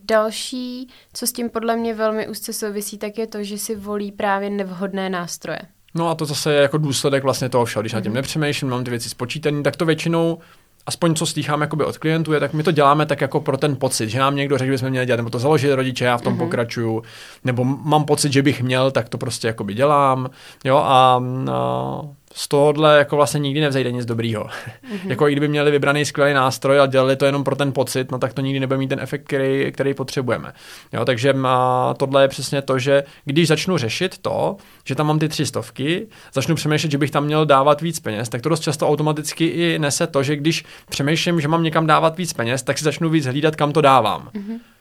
další, 0.05 0.89
co 1.13 1.27
s 1.27 1.33
tím 1.33 1.51
podle 1.51 1.77
mě 1.77 1.95
velmi 1.95 2.29
úzce 2.29 2.53
souvisí, 2.53 2.99
tak 2.99 3.19
je 3.19 3.27
to, 3.27 3.45
že 3.45 3.59
si 3.59 3.77
volí 3.77 4.13
právě 4.13 4.51
nevhodné 4.51 5.11
nástroje. 5.11 5.59
No 5.95 6.09
a 6.09 6.15
to 6.15 6.25
zase 6.25 6.53
je 6.53 6.63
jako 6.63 6.79
důsledek 6.79 7.23
vlastně 7.23 7.49
toho 7.49 7.65
všeho. 7.65 7.83
Když 7.83 7.93
mm-hmm. 7.93 7.97
na 7.97 8.01
tím 8.01 8.13
mhm. 8.13 8.17
nepřemýšlím, 8.17 8.71
mám 8.71 8.85
ty 8.85 8.91
věci 8.91 9.09
spočítané, 9.09 9.63
tak 9.63 9.77
to 9.77 9.87
většinou 9.87 10.39
aspoň 10.87 11.15
co 11.15 11.27
slychám 11.27 11.61
jakoby 11.61 11.85
od 11.85 11.99
klientů, 11.99 12.33
je, 12.33 12.41
tak 12.41 12.53
my 12.53 12.63
to 12.63 12.71
děláme 12.73 13.07
tak 13.07 13.21
jako 13.21 13.41
pro 13.41 13.57
ten 13.57 13.77
pocit, 13.77 14.09
že 14.09 14.19
nám 14.19 14.37
někdo 14.37 14.59
řekl, 14.59 14.73
že 14.73 14.79
jsme 14.79 14.91
měli 14.91 15.07
dělat, 15.07 15.17
nebo 15.17 15.31
to 15.31 15.39
založit 15.39 15.75
rodiče, 15.75 16.05
já 16.05 16.17
v 16.17 16.23
tom 16.23 16.35
mm-hmm. 16.35 16.39
pokračuju, 16.39 17.03
nebo 17.45 17.65
mám 17.65 18.05
pocit, 18.05 18.33
že 18.33 18.43
bych 18.43 18.63
měl, 18.63 18.91
tak 18.91 19.09
to 19.09 19.19
prostě 19.19 19.47
jakoby 19.47 19.75
dělám, 19.75 20.31
jo, 20.65 20.77
a, 20.77 21.23
a 21.53 22.01
z 22.37 22.49
tohohle 22.49 22.99
jako 22.99 23.17
vlastně 23.17 23.41
nikdy 23.41 23.61
nevzejde 23.61 23.93
nic 23.93 24.05
dobrýho. 24.05 24.45
Mm-hmm. 24.45 24.99
jako 25.09 25.29
i 25.29 25.33
kdyby 25.33 25.49
měli 25.49 25.71
vybraný 25.71 26.05
skvělý 26.05 26.35
nástroj 26.35 26.81
a 26.81 26.87
dělali 26.87 27.17
to 27.17 27.27
jenom 27.27 27.45
pro 27.45 27.57
ten 27.57 27.73
pocit, 27.73 28.11
no 28.11 28.19
tak 28.19 28.33
to 28.33 28.41
nikdy 28.41 28.61
nebude 28.61 28.79
mít 28.79 28.89
ten 28.89 29.01
efekt, 29.01 29.25
který, 29.25 29.73
který 29.73 29.95
potřebujeme. 29.95 30.53
Jo, 30.93 31.05
takže 31.05 31.33
má, 31.33 31.95
tohle 31.95 32.23
je 32.23 32.29
přesně 32.29 32.63
to, 32.63 32.79
že 32.79 33.05
když 33.25 33.49
začnu 33.49 33.77
řešit 33.77 34.19
to, 34.19 34.57
že 34.85 34.95
tam 34.95 35.07
mám 35.07 35.19
ty 35.19 35.29
tři 35.29 35.47
stovky, 35.47 36.07
začnu 36.33 36.55
přemýšlet, 36.55 36.91
že 36.91 36.99
bych 36.99 37.11
tam 37.11 37.25
měl 37.25 37.47
dávat 37.47 37.81
víc 37.81 38.01
peněz, 38.01 38.29
tak 38.29 38.43
to 38.43 38.49
dost 38.49 38.61
často 38.61 38.89
automaticky 38.89 39.47
i 39.47 39.79
nese 39.79 40.07
to, 40.07 40.23
že 40.23 40.37
když 40.37 40.65
přemýšlím, 40.91 41.41
že 41.41 41.49
mám 41.49 41.63
někam 41.63 41.87
dávat 41.87 42.19
víc 42.19 42.33
peněz, 42.33 42.63
tak 42.63 42.79
si 42.79 42.85
začnu 42.85 43.11
víc 43.11 43.27
hlídat, 43.27 43.57
kam 43.57 43.73
to 43.73 43.81
dávám. 43.81 44.31
Mm-hmm 44.35 44.74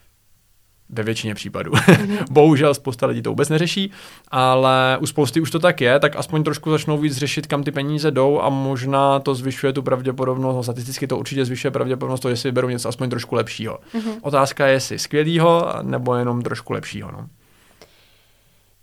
ve 0.90 1.04
většině 1.04 1.36
případů. 1.36 1.72
Mm-hmm. 1.72 2.26
Bohužel 2.32 2.74
spousta 2.74 3.06
lidí 3.06 3.22
to 3.22 3.30
vůbec 3.30 3.50
neřeší, 3.50 3.92
ale 4.28 4.98
u 5.02 5.06
spousty 5.06 5.42
už 5.42 5.52
to 5.52 5.60
tak 5.60 5.82
je, 5.82 6.00
tak 6.00 6.16
aspoň 6.16 6.44
trošku 6.44 6.72
začnou 6.72 6.98
víc 6.98 7.18
řešit, 7.18 7.48
kam 7.48 7.64
ty 7.64 7.72
peníze 7.72 8.12
jdou 8.12 8.42
a 8.42 8.50
možná 8.50 9.20
to 9.20 9.36
zvyšuje 9.36 9.74
tu 9.74 9.84
pravděpodobnost, 9.84 10.56
no, 10.56 10.64
statisticky 10.64 11.08
to 11.08 11.18
určitě 11.18 11.46
zvyšuje 11.46 11.72
pravděpodobnost 11.72 12.20
to, 12.20 12.30
jestli 12.30 12.48
vyberou 12.48 12.70
něco 12.70 12.90
aspoň 12.90 13.10
trošku 13.10 13.36
lepšího. 13.36 13.80
Mm-hmm. 13.94 14.20
Otázka 14.22 14.68
je, 14.68 14.74
jestli 14.74 15.00
skvělýho 15.00 15.74
nebo 15.82 16.16
jenom 16.16 16.42
trošku 16.42 16.74
lepšího. 16.74 17.12
No. 17.12 17.28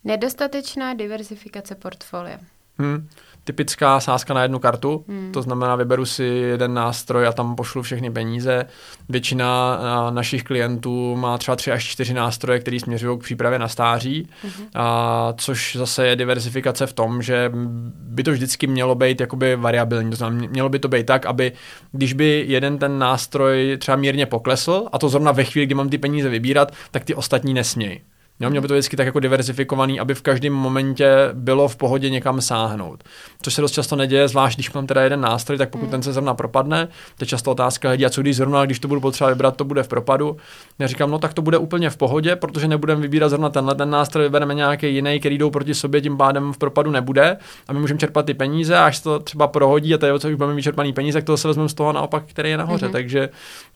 Nedostatečná 0.05 0.94
diversifikace 0.94 1.75
portfolia. 1.75 2.38
Hmm 2.79 3.08
typická 3.50 4.00
sázka 4.00 4.35
na 4.35 4.43
jednu 4.43 4.58
kartu, 4.58 5.05
hmm. 5.08 5.32
to 5.32 5.43
znamená, 5.43 5.76
vyberu 5.76 6.06
si 6.06 6.25
jeden 6.25 6.75
nástroj 6.75 7.26
a 7.26 7.32
tam 7.32 7.56
pošlu 7.56 7.82
všechny 7.82 8.11
peníze. 8.11 8.66
Většina 9.09 9.80
našich 10.11 10.42
klientů 10.42 11.16
má 11.16 11.38
třeba 11.38 11.57
tři 11.57 11.73
až 11.73 11.85
čtyři 11.85 12.14
nástroje, 12.14 12.59
které 12.59 12.80
směřují 12.80 13.19
k 13.19 13.23
přípravě 13.23 13.59
na 13.59 13.69
stáří, 13.69 14.28
hmm. 14.42 14.66
a, 14.75 15.35
což 15.37 15.76
zase 15.76 16.07
je 16.07 16.16
diversifikace 16.16 16.87
v 16.87 16.92
tom, 16.92 17.23
že 17.23 17.52
by 17.95 18.23
to 18.23 18.33
vždycky 18.33 18.66
mělo 18.66 18.95
být 18.95 19.21
jakoby 19.21 19.57
variabilní, 19.57 20.11
to 20.11 20.16
znamená, 20.16 20.49
mělo 20.50 20.69
by 20.69 20.78
to 20.78 20.88
být 20.88 21.07
tak, 21.07 21.26
aby 21.26 21.52
když 21.92 22.12
by 22.12 22.45
jeden 22.49 22.78
ten 22.78 22.99
nástroj 22.99 23.76
třeba 23.80 23.97
mírně 23.97 24.26
poklesl, 24.26 24.87
a 24.92 24.99
to 24.99 25.09
zrovna 25.09 25.33
ve 25.33 25.45
chvíli, 25.45 25.66
kdy 25.66 25.75
mám 25.75 25.88
ty 25.88 25.99
peníze 25.99 26.28
vybírat, 26.28 26.73
tak 26.90 27.04
ty 27.04 27.14
ostatní 27.14 27.54
nesmějí. 27.54 28.00
Jo, 28.40 28.50
mělo 28.50 28.62
by 28.62 28.68
to 28.68 28.75
vždycky 28.75 28.97
tak 28.97 29.06
jako 29.06 29.20
diverzifikovaný, 29.20 30.00
aby 30.00 30.14
v 30.14 30.23
každém 30.23 30.52
momentě 30.52 31.09
bylo 31.32 31.68
v 31.68 31.76
pohodě 31.76 32.11
někam 32.11 32.40
sáhnout. 32.40 33.04
Což 33.42 33.54
se 33.54 33.61
dost 33.61 33.73
často 33.73 33.97
neděje, 33.97 34.28
zvlášť 34.28 34.56
když 34.56 34.73
mám 34.73 34.87
teda 34.87 35.02
jeden 35.02 35.20
nástroj, 35.20 35.59
tak 35.59 35.70
pokud 35.70 35.85
mm. 35.85 35.90
ten 35.90 36.02
se 36.02 36.12
zrovna 36.12 36.35
propadne, 36.35 36.87
to 36.87 37.23
je 37.23 37.26
často 37.26 37.50
otázka 37.50 37.90
lidí, 37.90 38.06
a 38.06 38.11
co 38.11 38.20
když 38.20 38.37
zrovna, 38.37 38.64
když 38.64 38.78
to 38.78 38.88
budu 38.88 39.00
potřeba 39.00 39.30
vybrat, 39.30 39.56
to 39.56 39.64
bude 39.64 39.82
v 39.82 39.88
propadu. 39.88 40.37
Já 40.78 40.87
říkám, 40.87 41.11
no 41.11 41.18
tak 41.18 41.35
to 41.35 41.42
bude 41.42 41.59
úplně 41.59 41.90
v 41.90 41.97
pohodě, 41.97 42.37
protože 42.37 42.68
nebudeme 42.68 43.00
vybírat 43.00 43.28
zrovna 43.28 43.49
tenhle 43.49 43.75
ten 43.75 43.90
nástroj, 43.90 44.25
vybereme 44.25 44.54
nějaký 44.54 44.94
jiný, 44.94 45.20
který 45.20 45.38
jdou 45.38 45.50
proti 45.50 45.75
sobě, 45.75 46.00
tím 46.00 46.16
pádem 46.16 46.52
v 46.52 46.59
propadu 46.59 46.90
nebude 46.90 47.37
a 47.68 47.73
my 47.73 47.78
můžeme 47.78 48.00
čerpat 48.00 48.26
ty 48.26 48.35
peníze, 48.35 48.78
až 48.78 49.00
to 49.00 49.18
třeba 49.18 49.49
prohodí 49.49 49.94
a 49.94 49.99
to 49.99 50.06
je, 50.06 50.18
co 50.18 50.28
už 50.28 50.35
budeme 50.35 50.54
vyčerpaný 50.54 50.92
peníze, 50.92 51.18
tak 51.18 51.25
to 51.25 51.37
se 51.37 51.49
vezmeme 51.49 51.68
z 51.68 51.75
toho 51.75 51.92
naopak, 51.92 52.25
který 52.26 52.50
je 52.50 52.56
nahoře. 52.56 52.87
Mm-hmm. 52.87 52.92
Takže, 52.92 53.28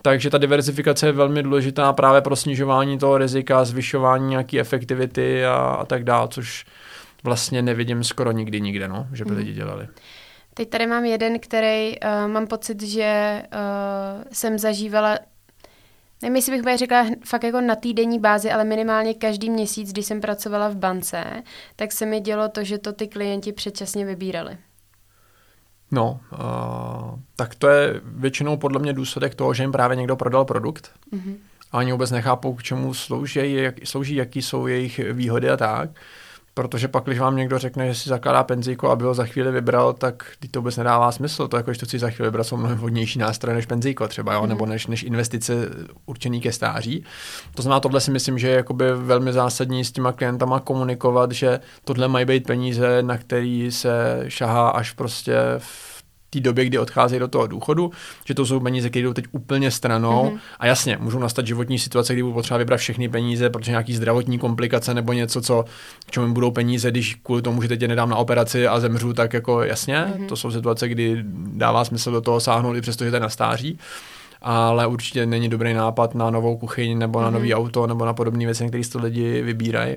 takže 0.06 0.30
ta 0.30 0.38
diverzifikace 0.38 1.06
je 1.06 1.12
velmi 1.12 1.42
důležitá 1.42 1.92
právě 1.92 2.20
pro 2.20 2.36
snižování 2.36 2.98
toho 2.98 3.18
rizika, 3.18 3.64
zvyšování 3.64 4.26
nějaké 4.26 4.60
efektivity 4.60 5.46
a, 5.46 5.54
a 5.54 5.84
tak 5.84 6.04
dále, 6.04 6.28
což 6.28 6.66
vlastně 7.22 7.62
nevidím 7.62 8.04
skoro 8.04 8.32
nikdy 8.32 8.60
nikde, 8.60 8.88
no, 8.88 9.06
že 9.12 9.24
by 9.24 9.30
mm. 9.30 9.36
lidi 9.36 9.52
dělali. 9.52 9.88
Teď 10.54 10.68
tady 10.68 10.86
mám 10.86 11.04
jeden, 11.04 11.38
který 11.38 12.00
uh, 12.00 12.32
mám 12.32 12.46
pocit, 12.46 12.82
že 12.82 13.42
uh, 13.52 14.24
jsem 14.32 14.58
zažívala 14.58 15.18
Nevím, 16.22 16.36
jestli 16.36 16.52
bych 16.52 16.62
bych 16.62 16.78
řekla 16.78 17.06
fakt 17.24 17.44
jako 17.44 17.60
na 17.60 17.76
týdenní 17.76 18.18
bázi, 18.18 18.50
ale 18.50 18.64
minimálně 18.64 19.14
každý 19.14 19.50
měsíc, 19.50 19.92
když 19.92 20.06
jsem 20.06 20.20
pracovala 20.20 20.68
v 20.68 20.76
bance, 20.76 21.24
tak 21.76 21.92
se 21.92 22.06
mi 22.06 22.20
dělo 22.20 22.48
to, 22.48 22.64
že 22.64 22.78
to 22.78 22.92
ty 22.92 23.08
klienti 23.08 23.52
předčasně 23.52 24.04
vybírali. 24.04 24.58
No, 25.90 26.20
uh, 26.32 27.18
tak 27.36 27.54
to 27.54 27.68
je 27.68 28.00
většinou 28.04 28.56
podle 28.56 28.78
mě 28.78 28.92
důsledek 28.92 29.34
toho, 29.34 29.54
že 29.54 29.62
jim 29.62 29.72
právě 29.72 29.96
někdo 29.96 30.16
prodal 30.16 30.44
produkt. 30.44 30.90
Mm-hmm 31.12 31.36
a 31.74 31.78
oni 31.78 31.92
vůbec 31.92 32.10
nechápou, 32.10 32.54
k 32.54 32.62
čemu 32.62 32.94
slouží, 32.94 33.52
jak, 33.54 33.74
slouží, 33.84 34.14
jaký 34.14 34.42
jsou 34.42 34.66
jejich 34.66 35.00
výhody 35.12 35.50
a 35.50 35.56
tak. 35.56 35.90
Protože 36.54 36.88
pak, 36.88 37.04
když 37.04 37.18
vám 37.18 37.36
někdo 37.36 37.58
řekne, 37.58 37.88
že 37.88 37.94
si 37.94 38.08
zakládá 38.08 38.42
penzíko, 38.44 38.90
aby 38.90 39.04
ho 39.04 39.14
za 39.14 39.24
chvíli 39.24 39.52
vybral, 39.52 39.92
tak 39.92 40.24
to 40.50 40.60
vůbec 40.60 40.76
nedává 40.76 41.12
smysl. 41.12 41.48
To 41.48 41.56
jako, 41.56 41.72
že 41.72 41.80
to 41.80 41.86
si 41.86 41.98
za 41.98 42.10
chvíli 42.10 42.28
vybrat, 42.28 42.44
jsou 42.44 42.56
mnohem 42.56 42.78
vhodnější 42.78 43.18
nástroje 43.18 43.54
než 43.54 43.66
penzíko 43.66 44.08
třeba, 44.08 44.34
jo? 44.34 44.42
Mm. 44.42 44.48
nebo 44.48 44.66
než, 44.66 44.86
než 44.86 45.02
investice 45.02 45.54
určený 46.06 46.40
ke 46.40 46.52
stáří. 46.52 47.04
To 47.54 47.62
znamená, 47.62 47.80
tohle 47.80 48.00
si 48.00 48.10
myslím, 48.10 48.38
že 48.38 48.48
je 48.48 48.56
jakoby 48.56 48.84
velmi 48.94 49.32
zásadní 49.32 49.84
s 49.84 49.92
těma 49.92 50.12
klientama 50.12 50.60
komunikovat, 50.60 51.32
že 51.32 51.60
tohle 51.84 52.08
mají 52.08 52.24
být 52.26 52.46
peníze, 52.46 53.02
na 53.02 53.18
který 53.18 53.72
se 53.72 54.24
šahá 54.28 54.68
až 54.68 54.92
prostě 54.92 55.36
v 55.58 55.93
té 56.34 56.40
době, 56.40 56.64
kdy 56.64 56.78
odcházejí 56.78 57.20
do 57.20 57.28
toho 57.28 57.46
důchodu, 57.46 57.90
že 58.24 58.34
to 58.34 58.46
jsou 58.46 58.60
peníze, 58.60 58.90
které 58.90 59.02
jdou 59.02 59.12
teď 59.12 59.24
úplně 59.32 59.70
stranou. 59.70 60.24
Mm-hmm. 60.24 60.38
A 60.58 60.66
jasně, 60.66 60.98
můžou 61.00 61.18
nastat 61.18 61.46
životní 61.46 61.78
situace, 61.78 62.12
kdy 62.12 62.22
budou 62.22 62.34
potřeba 62.34 62.58
vybrat 62.58 62.76
všechny 62.76 63.08
peníze, 63.08 63.50
protože 63.50 63.70
nějaký 63.70 63.94
zdravotní 63.94 64.38
komplikace 64.38 64.94
nebo 64.94 65.12
něco, 65.12 65.40
co 65.40 65.64
k 66.06 66.10
čemu 66.10 66.34
budou 66.34 66.50
peníze, 66.50 66.90
když 66.90 67.14
kvůli 67.14 67.42
tomu, 67.42 67.62
že 67.62 67.68
teď 67.68 67.82
je 67.82 67.88
nedám 67.88 68.10
na 68.10 68.16
operaci 68.16 68.66
a 68.66 68.80
zemřu, 68.80 69.12
tak 69.12 69.32
jako 69.32 69.62
jasně, 69.62 69.94
mm-hmm. 69.94 70.26
to 70.26 70.36
jsou 70.36 70.50
situace, 70.50 70.88
kdy 70.88 71.24
dává 71.46 71.84
smysl 71.84 72.12
do 72.12 72.20
toho 72.20 72.40
sáhnout 72.40 72.76
i 72.76 72.80
přesto, 72.80 73.04
že 73.04 73.10
to 73.10 73.16
je 73.16 73.20
na 73.20 73.28
stáří 73.28 73.78
ale 74.46 74.86
určitě 74.86 75.26
není 75.26 75.48
dobrý 75.48 75.74
nápad 75.74 76.14
na 76.14 76.30
novou 76.30 76.56
kuchyň 76.56 76.98
nebo 76.98 77.22
na 77.22 77.28
mm-hmm. 77.28 77.32
nový 77.32 77.54
auto 77.54 77.86
nebo 77.86 78.04
na 78.04 78.14
podobné 78.14 78.44
věci, 78.44 78.68
které 78.68 78.84
to 78.92 78.98
lidi 78.98 79.42
vybírají. 79.42 79.96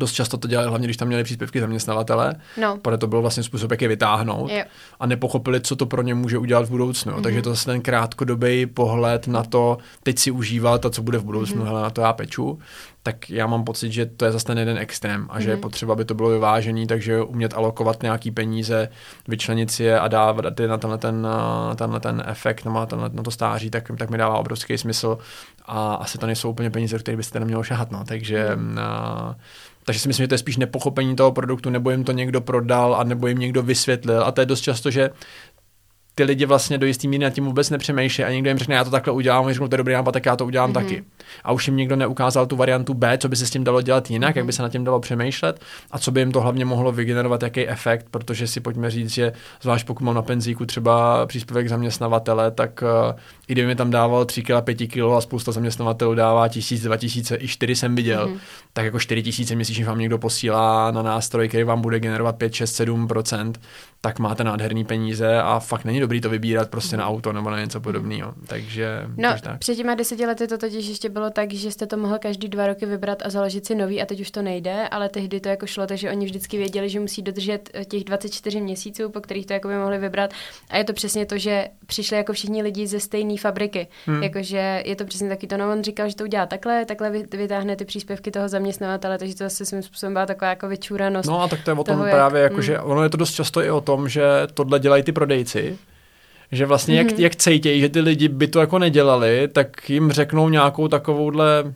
Dost 0.00 0.12
často 0.12 0.36
to 0.36 0.48
dělali, 0.48 0.68
hlavně 0.68 0.86
když 0.86 0.96
tam 0.96 1.08
měli 1.08 1.24
příspěvky 1.24 1.60
zaměstnavatele, 1.60 2.34
no. 2.60 2.78
protože 2.82 2.98
to 2.98 3.06
byl 3.06 3.20
vlastně 3.20 3.42
způsob, 3.42 3.70
jak 3.70 3.82
je 3.82 3.88
vytáhnout 3.88 4.50
jo. 4.50 4.62
a 5.00 5.06
nepochopili, 5.06 5.60
co 5.60 5.76
to 5.76 5.86
pro 5.86 6.02
ně 6.02 6.14
může 6.14 6.38
udělat 6.38 6.66
v 6.66 6.70
budoucnu. 6.70 7.12
Mm-hmm. 7.12 7.22
Takže 7.22 7.42
to 7.42 7.50
zase 7.50 7.64
ten 7.64 7.80
krátkodobý 7.80 8.66
pohled 8.66 9.26
na 9.26 9.44
to, 9.44 9.78
teď 10.02 10.18
si 10.18 10.30
užívat 10.30 10.86
a 10.86 10.90
co 10.90 11.02
bude 11.02 11.18
v 11.18 11.24
budoucnu, 11.24 11.62
mm-hmm. 11.62 11.66
hele, 11.66 11.82
na 11.82 11.90
to 11.90 12.00
já 12.00 12.12
peču 12.12 12.58
tak 13.02 13.30
já 13.30 13.46
mám 13.46 13.64
pocit, 13.64 13.92
že 13.92 14.06
to 14.06 14.24
je 14.24 14.32
zase 14.32 14.44
ten 14.44 14.58
jeden 14.58 14.78
extrém 14.78 15.26
a 15.30 15.38
mm-hmm. 15.38 15.42
že 15.42 15.50
je 15.50 15.54
mhm. 15.54 15.62
potřeba, 15.62 15.92
aby 15.92 16.04
to 16.04 16.14
bylo 16.14 16.28
vyvážený, 16.28 16.86
takže 16.86 17.22
umět 17.22 17.54
alokovat 17.54 18.02
nějaký 18.02 18.30
peníze, 18.30 18.88
vyčlenit 19.28 19.70
si 19.70 19.84
je 19.84 20.00
a 20.00 20.08
dávat 20.08 20.44
na 20.44 20.50
tenhle 20.50 20.98
ten, 20.98 21.22
na 21.22 21.74
tenhle 21.76 22.00
ten 22.00 22.22
efekt, 22.26 22.64
na, 22.64 22.86
tenhle, 22.86 23.10
na 23.12 23.22
to 23.22 23.30
stáří, 23.30 23.70
tak, 23.70 23.90
tak 23.98 24.10
mi 24.10 24.18
dává 24.18 24.38
obrovský 24.38 24.78
smysl 24.78 25.18
a 25.66 25.94
asi 25.94 26.18
to 26.18 26.26
nejsou 26.26 26.50
úplně 26.50 26.70
peníze, 26.70 26.98
které 26.98 27.16
byste 27.16 27.40
nemělo 27.40 27.62
šahat, 27.62 27.90
no. 27.90 28.04
takže 28.04 28.50
mm. 28.54 28.78
a, 28.78 29.36
takže 29.84 30.00
si 30.00 30.08
myslím, 30.08 30.24
že 30.24 30.28
to 30.28 30.34
je 30.34 30.38
spíš 30.38 30.56
nepochopení 30.56 31.16
toho 31.16 31.32
produktu, 31.32 31.70
nebo 31.70 31.90
jim 31.90 32.04
to 32.04 32.12
někdo 32.12 32.40
prodal 32.40 32.94
a 32.94 33.04
nebo 33.04 33.26
jim 33.26 33.38
někdo 33.38 33.62
vysvětlil. 33.62 34.24
A 34.24 34.32
to 34.32 34.40
je 34.40 34.46
dost 34.46 34.60
často, 34.60 34.90
že 34.90 35.10
ty 36.14 36.24
lidi 36.24 36.46
vlastně 36.46 36.78
do 36.78 36.86
jistý 36.86 37.08
míry 37.08 37.24
nad 37.24 37.30
tím 37.30 37.44
vůbec 37.44 37.70
nepřemýšlí 37.70 38.24
a 38.24 38.30
někdo 38.30 38.50
jim 38.50 38.58
řekne, 38.58 38.74
já 38.74 38.84
to 38.84 38.90
takhle 38.90 39.12
udělám, 39.12 39.46
a 39.46 39.52
řeknu, 39.52 39.68
to 39.68 39.74
je 39.74 39.78
dobrý 39.78 39.94
nápad, 39.94 40.12
tak 40.12 40.26
já 40.26 40.36
to 40.36 40.46
udělám 40.46 40.70
mm-hmm. 40.70 40.74
taky. 40.74 41.04
A 41.44 41.52
už 41.52 41.66
jim 41.68 41.76
někdo 41.76 41.96
neukázal 41.96 42.46
tu 42.46 42.56
variantu 42.56 42.94
B, 42.94 43.18
co 43.18 43.28
by 43.28 43.36
se 43.36 43.46
s 43.46 43.50
tím 43.50 43.64
dalo 43.64 43.82
dělat 43.82 44.10
jinak, 44.10 44.34
mm-hmm. 44.34 44.38
jak 44.38 44.46
by 44.46 44.52
se 44.52 44.62
nad 44.62 44.68
tím 44.68 44.84
dalo 44.84 45.00
přemýšlet 45.00 45.60
a 45.90 45.98
co 45.98 46.10
by 46.10 46.20
jim 46.20 46.32
to 46.32 46.40
hlavně 46.40 46.64
mohlo 46.64 46.92
vygenerovat, 46.92 47.42
jaký 47.42 47.68
efekt, 47.68 48.06
protože 48.10 48.46
si 48.46 48.60
pojďme 48.60 48.90
říct, 48.90 49.10
že 49.10 49.32
zvlášť 49.62 49.86
pokud 49.86 50.04
mám 50.04 50.14
na 50.14 50.22
penzíku 50.22 50.66
třeba 50.66 51.26
příspěvek 51.26 51.68
zaměstnavatele, 51.68 52.50
tak 52.50 52.82
uh, 52.82 53.18
i 53.48 53.52
kdyby 53.52 53.66
mi 53.66 53.76
tam 53.76 53.90
dával 53.90 54.24
3 54.24 54.42
kg, 54.42 54.50
5 54.64 54.76
kg 54.76 54.98
a 55.16 55.20
spousta 55.20 55.52
zaměstnavatelů 55.52 56.14
dává 56.14 56.48
1000, 56.48 56.82
2000, 56.82 57.36
i 57.40 57.48
4 57.48 57.76
jsem 57.76 57.94
viděl, 57.94 58.26
mm-hmm. 58.26 58.38
tak 58.72 58.84
jako 58.84 58.98
4000 58.98 59.54
měsíčně 59.54 59.84
vám 59.84 59.98
někdo 59.98 60.18
posílá 60.18 60.90
na 60.90 61.02
nástroj, 61.02 61.48
který 61.48 61.64
vám 61.64 61.80
bude 61.80 62.00
generovat 62.00 62.36
5, 62.36 62.54
6, 62.54 62.74
7 62.74 63.06
tak 64.00 64.18
máte 64.18 64.44
nádherný 64.44 64.84
peníze 64.84 65.42
a 65.42 65.58
fakt 65.58 65.84
není 65.84 66.00
dobrý 66.00 66.20
to 66.20 66.30
vybírat 66.30 66.70
prostě 66.70 66.96
na 66.96 67.08
auto 67.08 67.32
nebo 67.32 67.50
na 67.50 67.60
něco 67.60 67.80
podobného. 67.80 68.34
Takže, 68.46 69.02
no, 69.16 69.28
takže 69.28 69.42
tak. 69.42 69.58
před 69.58 69.74
těma 69.74 69.94
deseti 69.94 70.26
lety 70.26 70.46
to 70.46 70.58
totiž 70.58 70.86
ještě 70.86 71.08
bylo 71.08 71.30
tak, 71.30 71.52
že 71.52 71.70
jste 71.70 71.86
to 71.86 71.96
mohl 71.96 72.18
každý 72.18 72.48
dva 72.48 72.66
roky 72.66 72.86
vybrat 72.86 73.22
a 73.24 73.30
založit 73.30 73.66
si 73.66 73.74
nový 73.74 74.02
a 74.02 74.06
teď 74.06 74.20
už 74.20 74.30
to 74.30 74.42
nejde, 74.42 74.88
ale 74.88 75.08
tehdy 75.08 75.40
to 75.40 75.48
jako 75.48 75.66
šlo, 75.66 75.86
takže 75.86 76.10
oni 76.10 76.26
vždycky 76.26 76.58
věděli, 76.58 76.88
že 76.88 77.00
musí 77.00 77.22
dodržet 77.22 77.70
eh, 77.74 77.84
těch 77.84 78.04
24 78.04 78.60
měsíců, 78.60 79.10
po 79.10 79.20
kterých 79.20 79.46
to 79.46 79.52
jako 79.52 79.68
by 79.68 79.74
mohli 79.74 79.98
vybrat. 79.98 80.30
A 80.70 80.76
je 80.76 80.84
to 80.84 80.92
přesně 80.92 81.26
to, 81.26 81.38
že 81.38 81.68
přišli 81.86 82.16
jako 82.16 82.32
všichni 82.32 82.62
lidi 82.62 82.86
ze 82.86 83.00
stejné 83.00 83.36
fabriky. 83.36 83.88
Hmm. 84.06 84.22
Jakože 84.22 84.82
je 84.86 84.96
to 84.96 85.04
přesně 85.04 85.28
taky 85.28 85.46
to, 85.46 85.56
no 85.56 85.72
on 85.72 85.82
říkal, 85.82 86.08
že 86.08 86.16
to 86.16 86.24
udělá 86.24 86.46
takhle, 86.46 86.84
takhle 86.84 87.10
vytáhne 87.10 87.76
ty 87.76 87.84
příspěvky 87.84 88.30
toho 88.30 88.48
zaměstnavatele, 88.48 89.18
takže 89.18 89.34
to 89.34 89.44
zase 89.44 89.64
svým 89.64 89.82
způsobem 89.82 90.12
byla 90.12 90.26
taková 90.26 90.48
jako 90.48 90.68
vyčúranost. 90.68 91.28
No 91.28 91.42
a 91.42 91.48
tak 91.48 91.64
to 91.64 91.70
je 91.70 91.74
o 91.74 91.84
tom 91.84 91.96
toho, 91.96 92.10
právě, 92.10 92.42
jak, 92.42 92.50
jako, 92.50 92.54
hmm. 92.54 92.62
že 92.62 92.80
ono 92.80 93.02
je 93.02 93.08
to 93.08 93.16
dost 93.16 93.32
často 93.32 93.62
i 93.62 93.70
o 93.70 93.80
tom, 93.80 93.89
že 94.08 94.22
tohle 94.54 94.78
dělají 94.78 95.02
ty 95.02 95.12
prodejci, 95.12 95.78
že 96.52 96.66
vlastně 96.66 96.94
mm-hmm. 96.94 97.06
jak, 97.06 97.12
mhm. 97.12 97.20
jak 97.20 97.36
cítějí, 97.36 97.80
že 97.80 97.88
ty 97.88 98.00
lidi 98.00 98.28
by 98.28 98.48
to 98.48 98.60
jako 98.60 98.78
nedělali, 98.78 99.48
tak 99.48 99.90
jim 99.90 100.12
řeknou 100.12 100.48
nějakou 100.48 100.88
takovouhle 100.88 101.74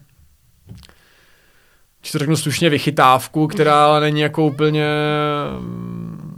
či 2.04 2.12
to 2.12 2.18
řeknu 2.18 2.36
slušně 2.36 2.70
vychytávku, 2.70 3.46
která 3.46 3.86
ale 3.86 4.00
není 4.00 4.20
jako 4.20 4.46
úplně 4.46 4.86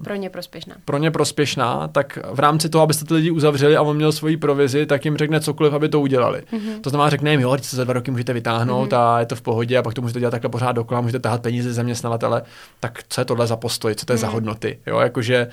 pro 0.07 0.15
ně 0.15 0.31
prospěšná. 0.31 0.75
Pro 0.85 0.99
ně 0.99 1.11
prospěšná, 1.11 1.89
tak 1.89 2.19
v 2.33 2.41
rámci 2.41 2.69
toho, 2.69 2.83
abyste 2.83 3.05
ty 3.05 3.15
lidi 3.15 3.31
uzavřeli 3.31 3.77
a 3.77 3.83
on 3.83 3.97
měl 3.97 4.13
svoji 4.13 4.37
provizi, 4.37 4.87
tak 4.87 5.05
jim 5.05 5.17
řekne 5.17 5.41
cokoliv, 5.41 5.73
aby 5.73 5.89
to 5.89 6.01
udělali. 6.01 6.43
Mm-hmm. 6.53 6.81
To 6.81 6.91
znamená, 6.91 7.11
řekne 7.11 7.31
jim, 7.31 7.41
jo, 7.41 7.57
se 7.61 7.77
za 7.77 7.85
dva 7.85 7.93
roky 7.93 8.11
můžete 8.11 8.33
vytáhnout 8.33 8.91
mm-hmm. 8.91 9.15
a 9.17 9.21
je 9.21 9.27
to 9.27 9.37
v 9.37 9.43
pohodě 9.43 9.79
a 9.79 9.83
pak 9.83 9.95
to 9.95 10.03
můžete 10.03 10.21
dělat 10.21 10.31
takhle 10.31 10.51
pořád 10.51 10.73
dokola, 10.73 11.01
můžete 11.01 11.19
tahat 11.19 11.43
peníze 11.43 11.73
zaměstnavatele. 11.73 12.43
Tak 12.81 13.03
co 13.09 13.21
je 13.21 13.25
tohle 13.25 13.47
za 13.47 13.57
postoj, 13.57 13.95
co 13.95 14.07
to 14.07 14.13
je 14.13 14.17
mm-hmm. 14.17 14.21
za 14.21 14.29
hodnoty? 14.29 14.79
Jo, 14.87 14.99
jakože 14.99 15.49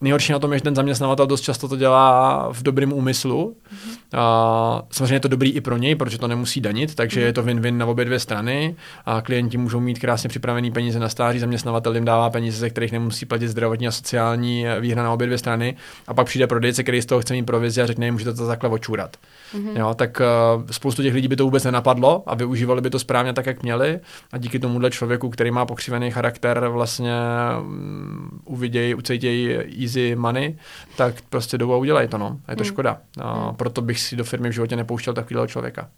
Nejhorší 0.00 0.32
na 0.32 0.38
tom 0.38 0.52
je, 0.52 0.58
že 0.58 0.62
ten 0.62 0.74
zaměstnavatel 0.74 1.26
dost 1.26 1.40
často 1.40 1.68
to 1.68 1.76
dělá 1.76 2.48
v 2.52 2.62
dobrém 2.62 2.92
úmyslu. 2.92 3.56
Mm-hmm. 3.56 4.18
A 4.18 4.82
samozřejmě 4.90 5.14
je 5.14 5.20
to 5.20 5.28
dobrý 5.28 5.50
i 5.50 5.60
pro 5.60 5.76
něj, 5.76 5.94
protože 5.94 6.18
to 6.18 6.28
nemusí 6.28 6.60
danit, 6.60 6.94
takže 6.94 7.20
mm-hmm. 7.20 7.24
je 7.24 7.32
to 7.32 7.42
win-win 7.42 7.76
na 7.76 7.86
obě 7.86 8.04
dvě 8.04 8.18
strany. 8.18 8.76
A 9.06 9.20
klienti 9.20 9.56
můžou 9.56 9.80
mít 9.80 9.98
krásně 9.98 10.28
připravený 10.28 10.70
peníze 10.70 10.98
na 10.98 11.08
stáří, 11.08 11.38
zaměstnavatel 11.38 11.94
jim 11.94 12.04
dává 12.04 12.30
peníze, 12.30 12.58
ze 12.58 12.70
kterých 12.70 12.92
nemusí 12.92 13.26
platit 13.26 13.48
zdravotní 13.48 13.88
a 13.88 13.90
sociální 13.90 14.66
výhra 14.80 15.02
na 15.02 15.12
obě 15.12 15.26
dvě 15.26 15.38
strany. 15.38 15.76
A 16.06 16.14
pak 16.14 16.26
přijde 16.26 16.46
prodejce, 16.46 16.82
který 16.82 17.02
z 17.02 17.06
toho 17.06 17.20
chce 17.20 17.34
mít 17.34 17.46
provizi 17.46 17.82
a 17.82 17.86
řekne, 17.86 18.12
můžete 18.12 18.34
to 18.34 18.46
takhle 18.46 18.70
očůrat. 18.70 19.16
Mm-hmm. 19.54 19.78
Jo, 19.78 19.94
tak 19.94 20.22
uh, 20.56 20.62
spoustu 20.70 21.02
těch 21.02 21.14
lidí 21.14 21.28
by 21.28 21.36
to 21.36 21.44
vůbec 21.44 21.64
nenapadlo 21.64 22.22
a 22.26 22.34
využívali 22.34 22.80
by 22.80 22.90
to 22.90 22.98
správně 22.98 23.32
tak, 23.32 23.46
jak 23.46 23.62
měli. 23.62 24.00
A 24.32 24.38
díky 24.38 24.58
tomuhle 24.58 24.90
člověku, 24.90 25.30
který 25.30 25.50
má 25.50 25.66
pokřivený 25.66 26.10
charakter, 26.10 26.68
vlastně 26.68 27.14
um, 27.60 28.40
uvidějí, 28.44 28.94
ucítějí 28.94 29.56
easy 29.88 30.16
money, 30.16 30.58
tak 30.96 31.14
prostě 31.28 31.58
jdou 31.58 31.72
a 31.72 31.76
udělají 31.76 32.08
to. 32.08 32.18
No. 32.18 32.40
A 32.46 32.52
je 32.52 32.56
to 32.56 32.64
mm. 32.64 32.68
škoda. 32.68 33.00
A 33.20 33.48
mm. 33.50 33.56
Proto 33.56 33.82
bych 33.82 34.00
si 34.00 34.16
do 34.16 34.24
firmy 34.24 34.48
v 34.48 34.52
životě 34.52 34.76
nepouštěl 34.76 35.14
takového 35.14 35.46
člověka. 35.46 35.90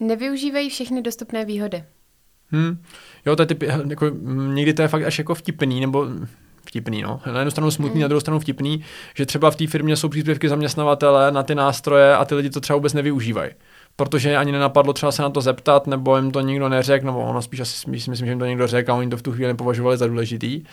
Nevyužívají 0.00 0.70
všechny 0.70 1.02
dostupné 1.02 1.44
výhody. 1.44 1.84
Hmm. 2.48 2.82
Jo, 3.26 3.36
to 3.36 3.42
je 3.42 3.46
typ, 3.46 3.62
jako, 3.62 4.08
někdy 4.54 4.74
to 4.74 4.82
je 4.82 4.88
fakt 4.88 5.02
až 5.02 5.18
jako 5.18 5.34
vtipný, 5.34 5.80
nebo 5.80 6.06
vtipný. 6.66 7.02
No. 7.02 7.20
Na 7.32 7.38
jednu 7.38 7.50
stranu 7.50 7.70
smutný, 7.70 7.98
mm. 7.98 8.02
na 8.02 8.08
druhou 8.08 8.20
stranu 8.20 8.40
vtipný, 8.40 8.84
že 9.14 9.26
třeba 9.26 9.50
v 9.50 9.56
té 9.56 9.66
firmě 9.66 9.96
jsou 9.96 10.08
příspěvky 10.08 10.48
zaměstnavatele 10.48 11.32
na 11.32 11.42
ty 11.42 11.54
nástroje 11.54 12.16
a 12.16 12.24
ty 12.24 12.34
lidi 12.34 12.50
to 12.50 12.60
třeba 12.60 12.76
vůbec 12.76 12.92
nevyužívají. 12.92 13.50
Protože 13.96 14.36
ani 14.36 14.52
nenapadlo 14.52 14.92
třeba 14.92 15.12
se 15.12 15.22
na 15.22 15.30
to 15.30 15.40
zeptat, 15.40 15.86
nebo 15.86 16.16
jim 16.16 16.30
to 16.30 16.40
nikdo 16.40 16.68
neřekl, 16.68 17.06
nebo 17.06 17.18
ono 17.18 17.42
spíš 17.42 17.60
asi 17.60 17.90
myslím, 17.90 18.14
že 18.14 18.24
jim 18.26 18.38
to 18.38 18.44
někdo 18.44 18.66
řekl 18.66 18.92
a 18.92 18.94
oni 18.94 19.10
to 19.10 19.16
v 19.16 19.22
tu 19.22 19.32
chvíli 19.32 19.48
nepovažovali 19.48 19.96
za 19.96 20.06
důležitý. 20.06 20.64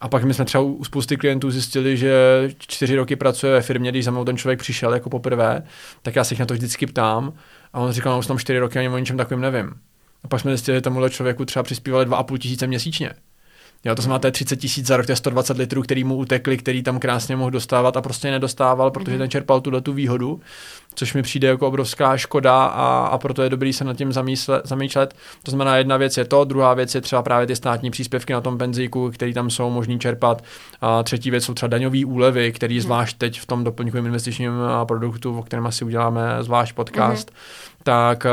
A 0.00 0.08
pak 0.08 0.24
my 0.24 0.34
jsme 0.34 0.44
třeba 0.44 0.64
u 0.64 0.84
spousty 0.84 1.16
klientů 1.16 1.50
zjistili, 1.50 1.96
že 1.96 2.14
čtyři 2.58 2.96
roky 2.96 3.16
pracuje 3.16 3.52
ve 3.52 3.62
firmě, 3.62 3.90
když 3.90 4.04
za 4.04 4.10
mnou 4.10 4.24
ten 4.24 4.36
člověk 4.36 4.58
přišel 4.58 4.94
jako 4.94 5.10
poprvé, 5.10 5.62
tak 6.02 6.16
já 6.16 6.24
se 6.24 6.34
jich 6.34 6.40
na 6.40 6.46
to 6.46 6.54
vždycky 6.54 6.86
ptám. 6.86 7.32
A 7.72 7.80
on 7.80 7.92
říkal, 7.92 8.12
no 8.12 8.18
už 8.18 8.26
tam 8.26 8.38
čtyři 8.38 8.58
roky 8.58 8.78
ani 8.78 8.88
o 8.88 8.98
ničem 8.98 9.16
takovým 9.16 9.40
nevím. 9.40 9.74
A 10.24 10.28
pak 10.28 10.40
jsme 10.40 10.50
zjistili, 10.50 10.76
že 10.76 10.80
tomuhle 10.82 11.10
člověku 11.10 11.44
třeba 11.44 11.62
přispívali 11.62 12.06
2,5 12.06 12.38
tisíce 12.38 12.66
měsíčně. 12.66 13.12
Jo, 13.84 13.94
to 13.94 14.02
znamená, 14.02 14.18
to 14.18 14.26
je 14.26 14.32
30 14.32 14.56
tisíc 14.56 14.86
za 14.86 14.96
rok, 14.96 15.06
to 15.06 15.12
je 15.12 15.16
120 15.16 15.58
litrů, 15.58 15.82
který 15.82 16.04
mu 16.04 16.16
utekli, 16.16 16.56
který 16.56 16.82
tam 16.82 16.98
krásně 16.98 17.36
mohl 17.36 17.50
dostávat 17.50 17.96
a 17.96 18.02
prostě 18.02 18.30
nedostával, 18.30 18.90
protože 18.90 19.16
mm-hmm. 19.16 19.18
ten 19.18 19.30
čerpal 19.30 19.60
tuhle 19.60 19.80
tu 19.80 19.92
výhodu, 19.92 20.40
což 20.94 21.14
mi 21.14 21.22
přijde 21.22 21.48
jako 21.48 21.68
obrovská 21.68 22.16
škoda 22.16 22.64
a, 22.64 23.06
a 23.06 23.18
proto 23.18 23.42
je 23.42 23.48
dobrý 23.48 23.72
se 23.72 23.84
nad 23.84 23.96
tím 23.96 24.12
zamýšlet, 24.12 24.66
zamýšlet. 24.66 25.14
To 25.42 25.50
znamená, 25.50 25.76
jedna 25.76 25.96
věc 25.96 26.16
je 26.16 26.24
to, 26.24 26.44
druhá 26.44 26.74
věc 26.74 26.94
je 26.94 27.00
třeba 27.00 27.22
právě 27.22 27.46
ty 27.46 27.56
státní 27.56 27.90
příspěvky 27.90 28.32
na 28.32 28.40
tom 28.40 28.58
penzíku, 28.58 29.10
který 29.10 29.34
tam 29.34 29.50
jsou 29.50 29.70
možný 29.70 29.98
čerpat. 29.98 30.44
A 30.80 31.02
třetí 31.02 31.30
věc 31.30 31.44
jsou 31.44 31.54
třeba 31.54 31.68
daňové 31.68 32.04
úlevy, 32.04 32.52
který 32.52 32.78
mm-hmm. 32.78 32.82
zvlášť 32.82 33.18
teď 33.18 33.40
v 33.40 33.46
tom 33.46 33.64
doplňkovém 33.64 34.06
investičním 34.06 34.52
produktu, 34.84 35.38
o 35.38 35.42
kterém 35.42 35.66
asi 35.66 35.84
uděláme 35.84 36.36
zvlášť 36.40 36.74
podcast, 36.74 37.30
mm-hmm. 37.30 37.82
tak 37.82 38.26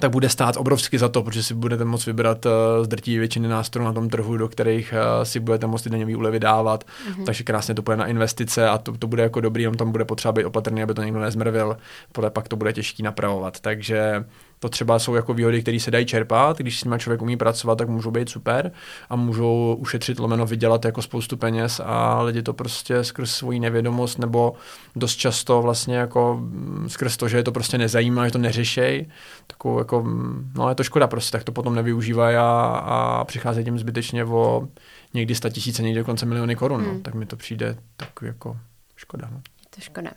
tak 0.00 0.10
bude 0.10 0.28
stát 0.28 0.56
obrovsky 0.56 0.98
za 0.98 1.08
to, 1.08 1.22
protože 1.22 1.42
si 1.42 1.54
budete 1.54 1.84
moct 1.84 2.06
vybrat 2.06 2.46
uh, 2.46 2.52
z 2.82 2.88
drtí 2.88 3.18
většiny 3.18 3.48
nástrojů 3.48 3.86
na 3.86 3.92
tom 3.92 4.08
trhu, 4.08 4.36
do 4.36 4.48
kterých 4.48 4.92
uh, 4.92 5.24
si 5.24 5.40
budete 5.40 5.66
moct 5.66 5.82
ty 5.82 5.90
daňové 5.90 6.16
úlevy 6.16 6.40
dávat. 6.40 6.84
Mm-hmm. 6.84 7.24
Takže 7.24 7.44
krásně 7.44 7.74
to 7.74 7.82
bude 7.82 7.96
na 7.96 8.06
investice 8.06 8.68
a 8.68 8.78
to, 8.78 8.92
to 8.92 9.06
bude 9.06 9.22
jako 9.22 9.40
dobrý, 9.40 9.62
jenom 9.62 9.76
tam 9.76 9.92
bude 9.92 10.04
potřeba 10.04 10.32
být 10.32 10.44
opatrný, 10.44 10.82
aby 10.82 10.94
to 10.94 11.02
někdo 11.02 11.20
nezmrvil, 11.20 11.76
podle 12.12 12.30
pak 12.30 12.48
to 12.48 12.56
bude 12.56 12.72
těžký 12.72 13.02
napravovat. 13.02 13.60
Takže 13.60 14.24
To 14.64 14.68
třeba 14.68 14.98
jsou 14.98 15.14
jako 15.14 15.34
výhody, 15.34 15.62
které 15.62 15.80
se 15.80 15.90
dají 15.90 16.06
čerpat. 16.06 16.58
Když 16.58 16.80
s 16.80 16.84
nimi 16.84 16.98
člověk 16.98 17.22
umí 17.22 17.36
pracovat, 17.36 17.78
tak 17.78 17.88
můžou 17.88 18.10
být 18.10 18.28
super 18.28 18.72
a 19.10 19.16
můžou 19.16 19.76
ušetřit 19.80 20.18
lomeno 20.18 20.46
vydělat 20.46 20.84
jako 20.84 21.02
spoustu 21.02 21.36
peněz 21.36 21.80
a 21.84 22.22
lidi 22.22 22.42
to 22.42 22.52
prostě 22.52 23.04
skrz 23.04 23.34
svoji 23.34 23.60
nevědomost 23.60 24.18
nebo 24.18 24.54
dost 24.96 25.16
často 25.16 25.62
vlastně 25.62 25.96
jako 25.96 26.36
mm, 26.40 26.86
skrz 26.88 27.16
to, 27.16 27.28
že 27.28 27.36
je 27.36 27.42
to 27.42 27.52
prostě 27.52 27.78
nezajímá, 27.78 28.26
že 28.26 28.32
to 28.32 28.38
neřešej, 28.38 29.08
takovou 29.46 29.78
jako, 29.78 30.02
mm, 30.02 30.52
no 30.54 30.68
je 30.68 30.74
to 30.74 30.84
škoda 30.84 31.06
prostě, 31.06 31.32
tak 31.32 31.44
to 31.44 31.52
potom 31.52 31.74
nevyužívají 31.74 32.36
a, 32.36 32.42
a 32.84 33.24
přicházejí 33.24 33.64
tím 33.64 33.78
zbytečně 33.78 34.24
o 34.24 34.68
někdy 35.14 35.34
sta 35.34 35.50
tisíce, 35.50 35.82
někdy 35.82 36.00
dokonce 36.00 36.26
miliony 36.26 36.56
korun, 36.56 36.80
no. 36.80 36.86
hmm. 36.86 36.96
no. 36.96 37.02
tak 37.02 37.14
mi 37.14 37.26
to 37.26 37.36
přijde 37.36 37.76
tak 37.96 38.10
jako 38.22 38.56
škoda. 38.96 39.28
No. 39.32 39.36
Je 39.36 39.66
to 39.70 39.80
škoda. 39.80 40.10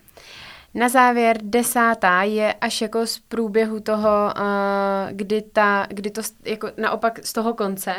Na 0.74 0.90
závěr 0.90 1.38
desátá 1.42 2.24
je 2.24 2.54
až 2.54 2.82
jako 2.82 3.08
z 3.08 3.20
průběhu 3.20 3.80
toho, 3.80 4.34
uh, 4.36 5.12
kdy, 5.12 5.42
ta, 5.42 5.88
kdy 5.90 6.12
to 6.12 6.22
jako 6.46 6.72
naopak 6.78 7.20
z 7.26 7.34
toho 7.34 7.54
konce 7.54 7.96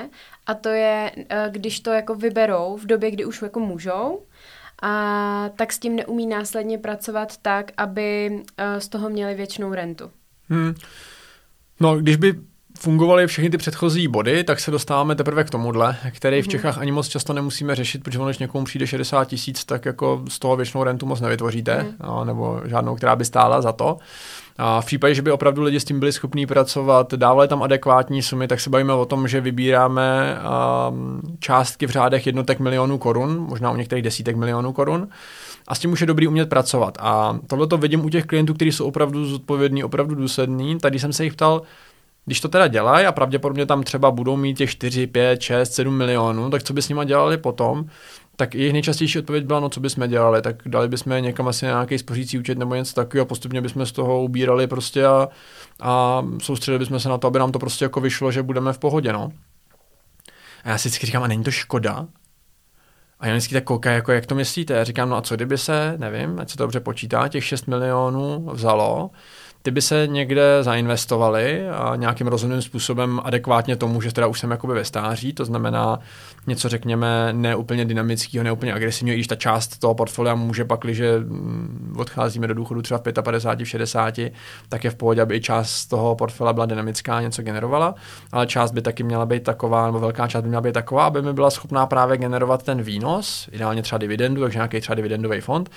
a 0.47 0.55
to 0.55 0.69
je, 0.69 1.13
uh, 1.17 1.53
když 1.53 1.81
to 1.81 1.91
jako 1.91 2.15
vyberou 2.15 2.77
v 2.77 2.87
době, 2.87 3.11
kdy 3.11 3.25
už 3.25 3.43
jako 3.43 3.61
můžou, 3.61 4.23
a 4.83 5.51
tak 5.57 5.73
s 5.73 5.79
tím 5.79 5.97
neumí 5.97 6.27
následně 6.27 6.79
pracovat 6.79 7.37
tak, 7.37 7.73
aby 7.77 8.31
uh, 8.33 8.45
z 8.79 8.89
toho 8.89 9.11
měli 9.11 9.35
většinou 9.35 9.75
rentu. 9.75 10.11
Hmm. 10.49 10.75
No, 11.81 11.97
když 11.97 12.17
by 12.17 12.35
fungovaly 12.81 13.27
všechny 13.27 13.51
ty 13.51 13.59
předchozí 13.59 14.09
body, 14.09 14.45
tak 14.45 14.61
se 14.61 14.71
dostáváme 14.71 15.15
teprve 15.15 15.45
k 15.45 15.51
tomuhle, 15.51 15.97
který 16.11 16.43
v 16.43 16.45
mhm. 16.45 16.51
Čechách 16.51 16.79
ani 16.79 16.93
moc 16.93 17.09
často 17.09 17.33
nemusíme 17.33 17.75
řešit, 17.75 18.03
protože 18.03 18.19
když 18.25 18.39
někomu 18.39 18.65
přijde 18.65 18.87
60 18.87 19.25
tisíc, 19.25 19.65
tak 19.65 19.85
jako 19.85 20.23
z 20.29 20.39
toho 20.39 20.57
většinou 20.57 20.85
rentu 20.85 21.07
moc 21.07 21.21
nevytvoříte, 21.21 21.83
mm. 21.83 22.27
nebo 22.27 22.61
žádnou, 22.65 22.97
která 22.97 23.17
by 23.17 23.25
stála 23.25 23.63
za 23.63 23.73
to. 23.73 23.99
A 24.59 24.81
v 24.81 24.87
případě, 24.87 25.15
že 25.15 25.23
by 25.23 25.31
opravdu 25.31 25.63
lidi 25.63 25.81
s 25.81 25.85
tím 25.85 26.01
byli 26.01 26.13
schopní 26.13 26.47
pracovat, 26.47 27.15
dávali 27.15 27.49
tam 27.49 27.63
adekvátní 27.63 28.23
sumy, 28.23 28.49
tak 28.49 28.61
se 28.61 28.71
bavíme 28.71 28.93
o 28.93 29.05
tom, 29.05 29.29
že 29.29 29.41
vybíráme 29.41 30.39
um, 30.89 31.21
částky 31.41 31.87
v 31.87 31.91
řádech 31.91 32.27
jednotek 32.27 32.61
milionů 32.61 32.99
korun, 32.99 33.39
možná 33.39 33.71
u 33.71 33.77
některých 33.77 34.05
desítek 34.05 34.37
milionů 34.37 34.73
korun. 34.73 35.09
A 35.69 35.75
s 35.75 35.79
tím 35.79 35.93
už 35.93 36.01
je 36.01 36.07
dobrý 36.07 36.29
umět 36.29 36.49
pracovat. 36.49 36.99
A 37.01 37.39
tohle 37.47 37.67
to 37.67 37.79
vidím 37.79 38.05
u 38.05 38.09
těch 38.09 38.27
klientů, 38.27 38.55
kteří 38.55 38.73
jsou 38.73 38.87
opravdu 38.87 39.27
zodpovědní, 39.27 39.85
opravdu 39.85 40.15
důslední. 40.15 40.79
Tady 40.79 40.99
jsem 40.99 41.13
se 41.13 41.25
jich 41.25 41.33
ptal, 41.33 41.63
když 42.29 42.41
to 42.41 42.49
teda 42.49 42.69
dělají 42.69 43.07
a 43.07 43.13
pravděpodobně 43.13 43.67
tam 43.67 43.83
třeba 43.83 44.11
budou 44.11 44.37
mít 44.37 44.59
těch 44.59 44.71
4, 44.71 45.07
5, 45.07 45.41
6, 45.41 45.73
7 45.73 45.97
milionů, 45.97 46.51
tak 46.51 46.63
co 46.63 46.73
by 46.73 46.83
s 46.83 46.89
nima 46.89 47.05
dělali 47.05 47.37
potom? 47.39 47.87
Tak 48.37 48.55
jejich 48.55 48.73
nejčastější 48.73 49.19
odpověď 49.19 49.45
byla, 49.45 49.61
no 49.61 49.69
co 49.69 49.81
bychom 49.81 50.09
dělali, 50.09 50.43
tak 50.43 50.57
dali 50.67 50.89
bychom 50.89 51.23
někam 51.23 51.49
asi 51.49 51.65
nějaký 51.65 51.99
spořící 51.99 52.39
účet 52.39 52.59
nebo 52.59 52.75
něco 52.75 52.95
takového 52.95 53.23
a 53.23 53.29
postupně 53.29 53.61
bychom 53.61 53.87
z 53.87 53.93
toho 53.93 54.23
ubírali 54.23 54.67
prostě 54.67 55.07
a, 55.07 55.29
a 55.81 56.25
soustředili 56.43 56.79
bychom 56.79 57.01
se 57.01 57.09
na 57.09 57.19
to, 57.19 57.27
aby 57.27 57.39
nám 57.39 57.53
to 57.53 57.59
prostě 57.59 57.85
jako 57.85 58.01
vyšlo, 58.01 58.33
že 58.33 58.43
budeme 58.43 58.73
v 58.73 58.79
pohodě, 58.79 59.13
no. 59.13 59.33
A 60.65 60.69
já 60.69 60.79
si 60.79 60.89
vždycky 60.89 61.07
říkám, 61.07 61.23
a 61.23 61.27
není 61.27 61.45
to 61.45 61.51
škoda? 61.51 62.07
A 63.21 63.27
já 63.27 63.33
vždycky 63.33 63.55
tak 63.55 63.65
koukají, 63.65 63.95
jako 63.95 64.13
jak 64.13 64.27
to 64.27 64.35
myslíte? 64.35 64.75
Já 64.75 64.85
říkám, 64.85 65.09
no 65.09 65.17
a 65.17 65.23
co 65.23 65.37
kdyby 65.37 65.59
se, 65.59 65.95
nevím, 65.97 66.41
ať 66.41 66.51
se 66.51 66.57
to 66.57 66.65
dobře 66.65 66.81
počítá, 66.81 67.29
těch 67.29 67.45
6 67.45 67.67
milionů 67.67 68.51
vzalo, 68.53 69.11
ty 69.63 69.71
by 69.71 69.83
se 69.83 70.07
někde 70.07 70.63
zainvestovaly 70.63 71.69
a 71.69 71.97
nějakým 71.97 72.27
rozumným 72.27 72.63
způsobem 72.63 73.21
adekvátně 73.25 73.77
tomu, 73.77 74.01
že 74.01 74.13
teda 74.13 74.27
už 74.27 74.41
jsem 74.41 74.51
jakoby 74.51 74.75
ve 74.75 74.85
stáří, 74.85 75.33
to 75.33 75.45
znamená 75.45 75.99
něco 76.47 76.69
řekněme 76.69 77.33
neúplně 77.33 77.85
dynamického, 77.85 78.45
neúplně 78.45 78.75
agresivního, 78.75 79.15
i 79.15 79.17
když 79.17 79.27
ta 79.27 79.37
část 79.37 79.79
toho 79.79 79.95
portfolia 79.95 80.35
může 80.35 80.65
pak, 80.65 80.81
když 80.81 81.01
mm, 81.01 81.95
odcházíme 81.99 82.47
do 82.47 82.55
důchodu 82.55 82.83
třeba 82.83 82.99
v 82.99 83.23
55, 83.23 83.65
v 83.65 83.69
60, 83.69 84.15
tak 84.69 84.85
je 84.85 84.91
v 84.91 84.95
pohodě, 84.95 85.23
aby 85.23 85.37
i 85.37 85.41
část 85.41 85.87
toho 85.87 86.15
portfolia 86.15 86.53
byla 86.53 86.67
dynamická, 86.67 87.21
něco 87.21 87.43
generovala, 87.43 87.95
ale 88.33 88.47
část 88.47 88.73
by 88.73 88.83
taky 88.83 89.03
měla 89.03 89.27
být 89.27 89.43
taková, 89.43 89.87
nebo 89.87 90.01
velká 90.01 90.29
část 90.29 90.43
by 90.43 90.49
měla 90.49 90.61
být 90.61 90.73
taková, 90.73 91.07
aby 91.07 91.23
mi 91.23 91.33
byla 91.33 91.51
schopná 91.51 91.87
právě 91.87 92.17
generovat 92.17 92.63
ten 92.63 92.83
výnos, 92.83 93.49
ideálně 93.53 93.83
třeba 93.83 93.99
dividendu, 93.99 94.43
takže 94.43 94.59
nějaký 94.59 94.81
třeba 94.81 94.95
dividendový 94.95 95.41
fond, 95.41 95.71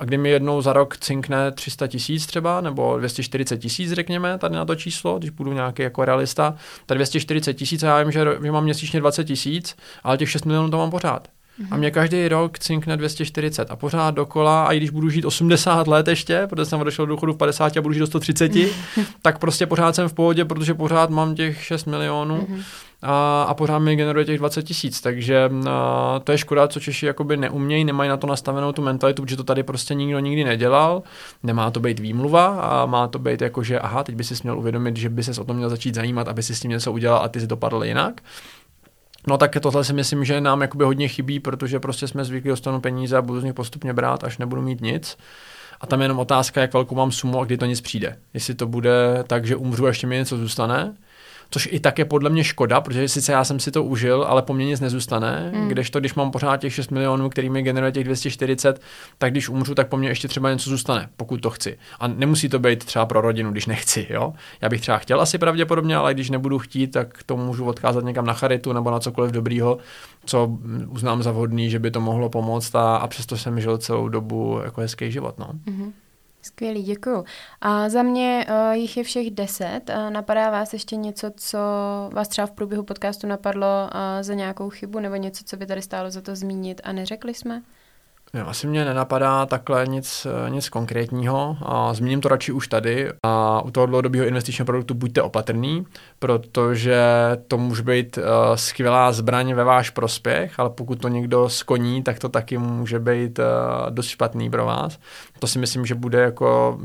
a 0.00 0.04
kdy 0.04 0.18
mi 0.18 0.30
jednou 0.30 0.62
za 0.62 0.72
rok 0.72 0.96
cinkne 0.96 1.52
300 1.52 1.86
tisíc 1.86 2.26
třeba, 2.26 2.60
nebo 2.60 2.98
240 2.98 3.58
tisíc, 3.58 3.92
řekněme, 3.92 4.38
tady 4.38 4.54
na 4.54 4.64
to 4.64 4.74
číslo, 4.74 5.18
když 5.18 5.30
budu 5.30 5.52
nějaký 5.52 5.82
jako 5.82 6.04
realista, 6.04 6.54
tak 6.86 6.98
240 6.98 7.54
tisíc 7.54 7.82
já 7.82 8.02
vím, 8.02 8.12
že, 8.12 8.24
že 8.42 8.52
mám 8.52 8.64
měsíčně 8.64 9.00
20 9.00 9.24
tisíc, 9.24 9.76
ale 10.02 10.18
těch 10.18 10.30
6 10.30 10.44
milionů 10.44 10.70
to 10.70 10.76
mám 10.76 10.90
pořád. 10.90 11.28
Mm-hmm. 11.60 11.68
A 11.70 11.76
mě 11.76 11.90
každý 11.90 12.28
rok 12.28 12.58
cinkne 12.58 12.96
240 12.96 13.70
a 13.70 13.76
pořád 13.76 14.14
dokola, 14.14 14.64
a 14.64 14.72
i 14.72 14.76
když 14.76 14.90
budu 14.90 15.10
žít 15.10 15.24
80 15.24 15.86
let 15.86 16.08
ještě, 16.08 16.42
protože 16.46 16.64
jsem 16.64 16.80
odešel 16.80 17.06
do 17.06 17.14
důchodu 17.14 17.32
v 17.32 17.36
50 17.36 17.76
a 17.76 17.82
budu 17.82 17.94
žít 17.94 18.00
do 18.00 18.06
130, 18.06 18.52
tak 19.22 19.38
prostě 19.38 19.66
pořád 19.66 19.94
jsem 19.94 20.08
v 20.08 20.12
pohodě, 20.12 20.44
protože 20.44 20.74
pořád 20.74 21.10
mám 21.10 21.34
těch 21.34 21.64
6 21.64 21.84
milionů. 21.84 22.46
Mm-hmm 22.50 22.62
a, 23.02 23.42
a 23.42 23.54
pořád 23.54 23.78
mi 23.78 23.96
generuje 23.96 24.24
těch 24.24 24.38
20 24.38 24.62
tisíc, 24.62 25.00
takže 25.00 25.50
a, 25.70 26.20
to 26.24 26.32
je 26.32 26.38
škoda, 26.38 26.68
co 26.68 26.80
Češi 26.80 27.06
jakoby 27.06 27.36
neumějí, 27.36 27.84
nemají 27.84 28.10
na 28.10 28.16
to 28.16 28.26
nastavenou 28.26 28.72
tu 28.72 28.82
mentalitu, 28.82 29.22
protože 29.22 29.36
to 29.36 29.44
tady 29.44 29.62
prostě 29.62 29.94
nikdo 29.94 30.18
nikdy 30.18 30.44
nedělal, 30.44 31.02
nemá 31.42 31.70
to 31.70 31.80
být 31.80 31.98
výmluva 31.98 32.46
a 32.46 32.86
má 32.86 33.08
to 33.08 33.18
být 33.18 33.40
jako, 33.40 33.62
že 33.62 33.80
aha, 33.80 34.04
teď 34.04 34.14
by 34.14 34.24
si 34.24 34.34
měl 34.42 34.58
uvědomit, 34.58 34.96
že 34.96 35.08
by 35.08 35.22
se 35.22 35.40
o 35.40 35.44
tom 35.44 35.56
měl 35.56 35.70
začít 35.70 35.94
zajímat, 35.94 36.28
aby 36.28 36.42
si 36.42 36.54
s 36.54 36.60
tím 36.60 36.70
něco 36.70 36.92
udělal 36.92 37.22
a 37.24 37.28
ty 37.28 37.40
si 37.40 37.46
dopadl 37.46 37.84
jinak. 37.84 38.20
No 39.26 39.38
tak 39.38 39.56
tohle 39.60 39.84
si 39.84 39.92
myslím, 39.92 40.24
že 40.24 40.40
nám 40.40 40.60
jakoby 40.60 40.84
hodně 40.84 41.08
chybí, 41.08 41.40
protože 41.40 41.80
prostě 41.80 42.08
jsme 42.08 42.24
zvyklí 42.24 42.48
dostanu 42.48 42.80
peníze 42.80 43.16
a 43.16 43.22
budu 43.22 43.40
z 43.40 43.44
nich 43.44 43.54
postupně 43.54 43.92
brát, 43.92 44.24
až 44.24 44.38
nebudu 44.38 44.62
mít 44.62 44.80
nic. 44.80 45.18
A 45.80 45.86
tam 45.86 46.00
je 46.00 46.04
jenom 46.04 46.18
otázka, 46.18 46.60
jak 46.60 46.72
velkou 46.72 46.94
mám 46.94 47.12
sumu 47.12 47.40
a 47.40 47.44
kdy 47.44 47.56
to 47.56 47.66
nic 47.66 47.80
přijde. 47.80 48.18
Jestli 48.34 48.54
to 48.54 48.66
bude 48.66 49.24
tak, 49.26 49.46
že 49.46 49.56
umřu 49.56 49.84
a 49.84 49.88
ještě 49.88 50.06
mi 50.06 50.16
něco 50.16 50.36
zůstane, 50.36 50.94
což 51.50 51.68
i 51.72 51.80
tak 51.80 51.98
je 51.98 52.04
podle 52.04 52.30
mě 52.30 52.44
škoda, 52.44 52.80
protože 52.80 53.08
sice 53.08 53.32
já 53.32 53.44
jsem 53.44 53.60
si 53.60 53.70
to 53.70 53.84
užil, 53.84 54.24
ale 54.28 54.42
po 54.42 54.54
mně 54.54 54.66
nic 54.66 54.80
nezůstane, 54.80 55.52
mm. 55.54 55.68
kdežto 55.68 56.00
když 56.00 56.14
mám 56.14 56.30
pořád 56.30 56.56
těch 56.56 56.74
6 56.74 56.90
milionů, 56.90 57.28
který 57.28 57.50
mi 57.50 57.62
generuje 57.62 57.92
těch 57.92 58.04
240, 58.04 58.80
tak 59.18 59.30
když 59.30 59.48
umřu, 59.48 59.74
tak 59.74 59.88
po 59.88 59.96
mně 59.96 60.08
ještě 60.08 60.28
třeba 60.28 60.52
něco 60.52 60.70
zůstane, 60.70 61.08
pokud 61.16 61.40
to 61.40 61.50
chci. 61.50 61.78
A 62.00 62.08
nemusí 62.08 62.48
to 62.48 62.58
být 62.58 62.84
třeba 62.84 63.06
pro 63.06 63.20
rodinu, 63.20 63.50
když 63.50 63.66
nechci, 63.66 64.06
jo. 64.10 64.34
Já 64.60 64.68
bych 64.68 64.80
třeba 64.80 64.98
chtěl 64.98 65.20
asi 65.20 65.38
pravděpodobně, 65.38 65.96
ale 65.96 66.14
když 66.14 66.30
nebudu 66.30 66.58
chtít, 66.58 66.86
tak 66.86 67.22
to 67.26 67.36
můžu 67.36 67.64
odkázat 67.64 68.04
někam 68.04 68.26
na 68.26 68.32
charitu 68.32 68.72
nebo 68.72 68.90
na 68.90 69.00
cokoliv 69.00 69.32
dobrýho, 69.32 69.78
co 70.24 70.58
uznám 70.88 71.22
za 71.22 71.32
vhodný, 71.32 71.70
že 71.70 71.78
by 71.78 71.90
to 71.90 72.00
mohlo 72.00 72.28
pomoct 72.28 72.74
a, 72.74 72.96
a 72.96 73.06
přesto 73.06 73.36
jsem 73.36 73.60
žil 73.60 73.78
celou 73.78 74.08
dobu 74.08 74.60
jako 74.64 74.80
hezký 74.80 75.12
život, 75.12 75.38
no. 75.38 75.50
Mm-hmm. 75.66 75.92
Skvělý, 76.46 76.82
děkuju. 76.82 77.24
A 77.60 77.88
za 77.88 78.02
mě 78.02 78.46
uh, 78.48 78.72
jich 78.72 78.96
je 78.96 79.04
všech 79.04 79.30
deset. 79.30 79.80
Uh, 79.90 80.10
napadá 80.10 80.50
vás 80.50 80.72
ještě 80.72 80.96
něco, 80.96 81.30
co 81.36 81.58
vás 82.12 82.28
třeba 82.28 82.46
v 82.46 82.50
průběhu 82.52 82.82
podcastu 82.82 83.26
napadlo 83.26 83.66
uh, 83.66 83.90
za 84.20 84.34
nějakou 84.34 84.70
chybu 84.70 85.00
nebo 85.00 85.16
něco, 85.16 85.44
co 85.44 85.56
by 85.56 85.66
tady 85.66 85.82
stálo 85.82 86.10
za 86.10 86.20
to 86.20 86.36
zmínit 86.36 86.80
a 86.84 86.92
neřekli 86.92 87.34
jsme? 87.34 87.62
Jo, 88.34 88.46
asi 88.46 88.66
mě 88.66 88.84
nenapadá 88.84 89.46
takhle 89.46 89.86
nic, 89.86 90.26
nic 90.48 90.68
konkrétního. 90.68 91.56
A 91.62 91.94
zmíním 91.94 92.20
to 92.20 92.28
radši 92.28 92.52
už 92.52 92.68
tady. 92.68 93.08
A 93.22 93.60
u 93.60 93.70
toho 93.70 93.86
dlouhodobého 93.86 94.26
investičního 94.26 94.66
produktu 94.66 94.94
buďte 94.94 95.22
opatrný, 95.22 95.86
protože 96.18 97.00
to 97.48 97.58
může 97.58 97.82
být 97.82 98.18
uh, 98.18 98.24
skvělá 98.54 99.12
zbraň 99.12 99.54
ve 99.54 99.64
váš 99.64 99.90
prospěch, 99.90 100.60
ale 100.60 100.70
pokud 100.70 101.00
to 101.00 101.08
někdo 101.08 101.48
skoní, 101.48 102.02
tak 102.02 102.18
to 102.18 102.28
taky 102.28 102.58
může 102.58 102.98
být 102.98 103.38
uh, 103.38 103.44
dost 103.90 104.06
špatný 104.06 104.50
pro 104.50 104.66
vás. 104.66 104.98
To 105.38 105.46
si 105.46 105.58
myslím, 105.58 105.86
že 105.86 105.94
bude 105.94 106.20
jako 106.20 106.78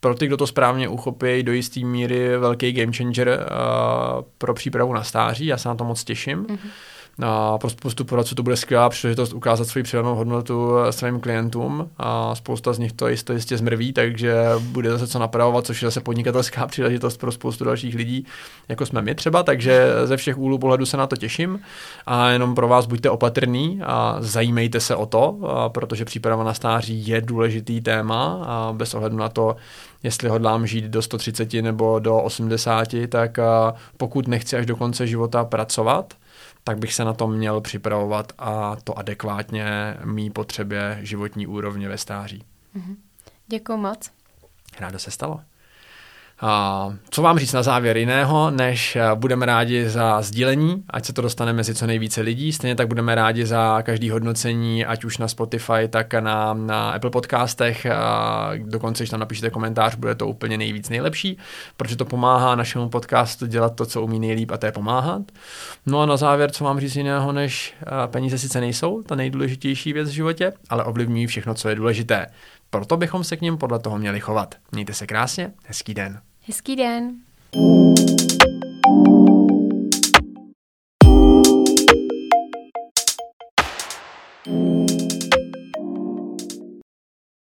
pro 0.00 0.14
ty, 0.14 0.26
kdo 0.26 0.36
to 0.36 0.46
správně 0.46 0.88
uchopí, 0.88 1.42
do 1.42 1.52
jisté 1.52 1.80
míry 1.80 2.38
velký 2.38 2.72
game 2.72 2.92
changer 2.92 3.28
uh, 3.28 4.24
pro 4.38 4.54
přípravu 4.54 4.92
na 4.92 5.02
stáří. 5.02 5.46
Já 5.46 5.58
se 5.58 5.68
na 5.68 5.74
to 5.74 5.84
moc 5.84 6.04
těším. 6.04 6.44
Mm-hmm 6.44 6.70
a 7.22 7.58
pro 7.58 7.70
spoustu 7.70 8.04
poradců 8.04 8.34
to 8.34 8.42
bude 8.42 8.56
skvělá 8.56 8.88
příležitost 8.88 9.32
ukázat 9.32 9.68
svoji 9.68 9.82
přidanou 9.82 10.14
hodnotu 10.14 10.72
svým 10.90 11.20
klientům. 11.20 11.90
A 11.98 12.34
spousta 12.34 12.72
z 12.72 12.78
nich 12.78 12.92
to 12.92 13.08
jistě, 13.08 13.32
jistě 13.32 13.56
zmrví, 13.56 13.92
takže 13.92 14.34
bude 14.60 14.90
zase 14.90 15.06
co 15.06 15.18
napravovat, 15.18 15.66
což 15.66 15.82
je 15.82 15.86
zase 15.86 16.00
podnikatelská 16.00 16.66
příležitost 16.66 17.16
pro 17.16 17.32
spoustu 17.32 17.64
dalších 17.64 17.94
lidí, 17.94 18.26
jako 18.68 18.86
jsme 18.86 19.02
my 19.02 19.14
třeba, 19.14 19.42
takže 19.42 19.90
ze 20.04 20.16
všech 20.16 20.38
úhlů 20.38 20.58
pohledu 20.58 20.86
se 20.86 20.96
na 20.96 21.06
to 21.06 21.16
těším. 21.16 21.60
A 22.06 22.28
jenom 22.28 22.54
pro 22.54 22.68
vás 22.68 22.86
buďte 22.86 23.10
opatrný 23.10 23.80
a 23.84 24.16
zajímejte 24.18 24.80
se 24.80 24.96
o 24.96 25.06
to, 25.06 25.38
protože 25.68 26.04
příprava 26.04 26.44
na 26.44 26.54
stáří 26.54 27.08
je 27.08 27.20
důležitý 27.20 27.80
téma 27.80 28.44
a 28.46 28.72
bez 28.72 28.94
ohledu 28.94 29.16
na 29.16 29.28
to, 29.28 29.56
jestli 30.02 30.28
hodlám 30.28 30.66
žít 30.66 30.84
do 30.84 31.02
130 31.02 31.52
nebo 31.52 31.98
do 31.98 32.16
80, 32.16 32.88
tak 33.08 33.38
pokud 33.96 34.28
nechci 34.28 34.56
až 34.56 34.66
do 34.66 34.76
konce 34.76 35.06
života 35.06 35.44
pracovat, 35.44 36.14
tak 36.64 36.78
bych 36.78 36.94
se 36.94 37.04
na 37.04 37.12
to 37.12 37.28
měl 37.28 37.60
připravovat 37.60 38.32
a 38.38 38.76
to 38.76 38.98
adekvátně 38.98 39.96
mý 40.04 40.30
potřebě 40.30 40.98
životní 41.02 41.46
úrovně 41.46 41.88
ve 41.88 41.98
stáří. 41.98 42.44
Mm-hmm. 42.76 42.96
Děkuji 43.46 43.76
moc. 43.76 44.10
Rádo 44.80 44.98
se 44.98 45.10
stalo. 45.10 45.40
A 46.46 46.94
co 47.10 47.22
vám 47.22 47.38
říct 47.38 47.52
na 47.52 47.62
závěr 47.62 47.96
jiného, 47.96 48.50
než 48.50 48.98
budeme 49.14 49.46
rádi 49.46 49.88
za 49.88 50.22
sdílení, 50.22 50.84
ať 50.90 51.04
se 51.04 51.12
to 51.12 51.22
dostane 51.22 51.52
mezi 51.52 51.74
co 51.74 51.86
nejvíce 51.86 52.20
lidí. 52.20 52.52
Stejně 52.52 52.74
tak 52.74 52.88
budeme 52.88 53.14
rádi 53.14 53.46
za 53.46 53.82
každý 53.82 54.10
hodnocení, 54.10 54.86
ať 54.86 55.04
už 55.04 55.18
na 55.18 55.28
Spotify, 55.28 55.88
tak 55.90 56.14
na, 56.14 56.54
na 56.54 56.90
Apple 56.90 57.10
podcastech. 57.10 57.86
A 57.86 58.50
dokonce, 58.56 59.02
když 59.02 59.10
tam 59.10 59.20
napíšete 59.20 59.50
komentář, 59.50 59.94
bude 59.94 60.14
to 60.14 60.26
úplně 60.26 60.58
nejvíc 60.58 60.88
nejlepší, 60.88 61.38
protože 61.76 61.96
to 61.96 62.04
pomáhá 62.04 62.54
našemu 62.54 62.88
podcastu 62.88 63.46
dělat 63.46 63.74
to, 63.74 63.86
co 63.86 64.02
umí 64.02 64.20
nejlíp, 64.20 64.50
a 64.50 64.56
to 64.56 64.66
je 64.66 64.72
pomáhat. 64.72 65.22
No 65.86 66.00
a 66.00 66.06
na 66.06 66.16
závěr, 66.16 66.50
co 66.50 66.64
vám 66.64 66.80
říct 66.80 66.96
jiného, 66.96 67.32
než 67.32 67.74
peníze 68.06 68.38
sice 68.38 68.60
nejsou 68.60 69.02
ta 69.02 69.14
nejdůležitější 69.14 69.92
věc 69.92 70.08
v 70.08 70.12
životě, 70.12 70.52
ale 70.70 70.84
ovlivňují 70.84 71.26
všechno, 71.26 71.54
co 71.54 71.68
je 71.68 71.74
důležité. 71.74 72.26
Proto 72.70 72.96
bychom 72.96 73.24
se 73.24 73.36
k 73.36 73.40
ním 73.40 73.58
podle 73.58 73.78
toho 73.78 73.98
měli 73.98 74.20
chovat. 74.20 74.54
Mějte 74.72 74.94
se 74.94 75.06
krásně, 75.06 75.50
hezký 75.66 75.94
den. 75.94 76.20
Hezký. 76.46 76.76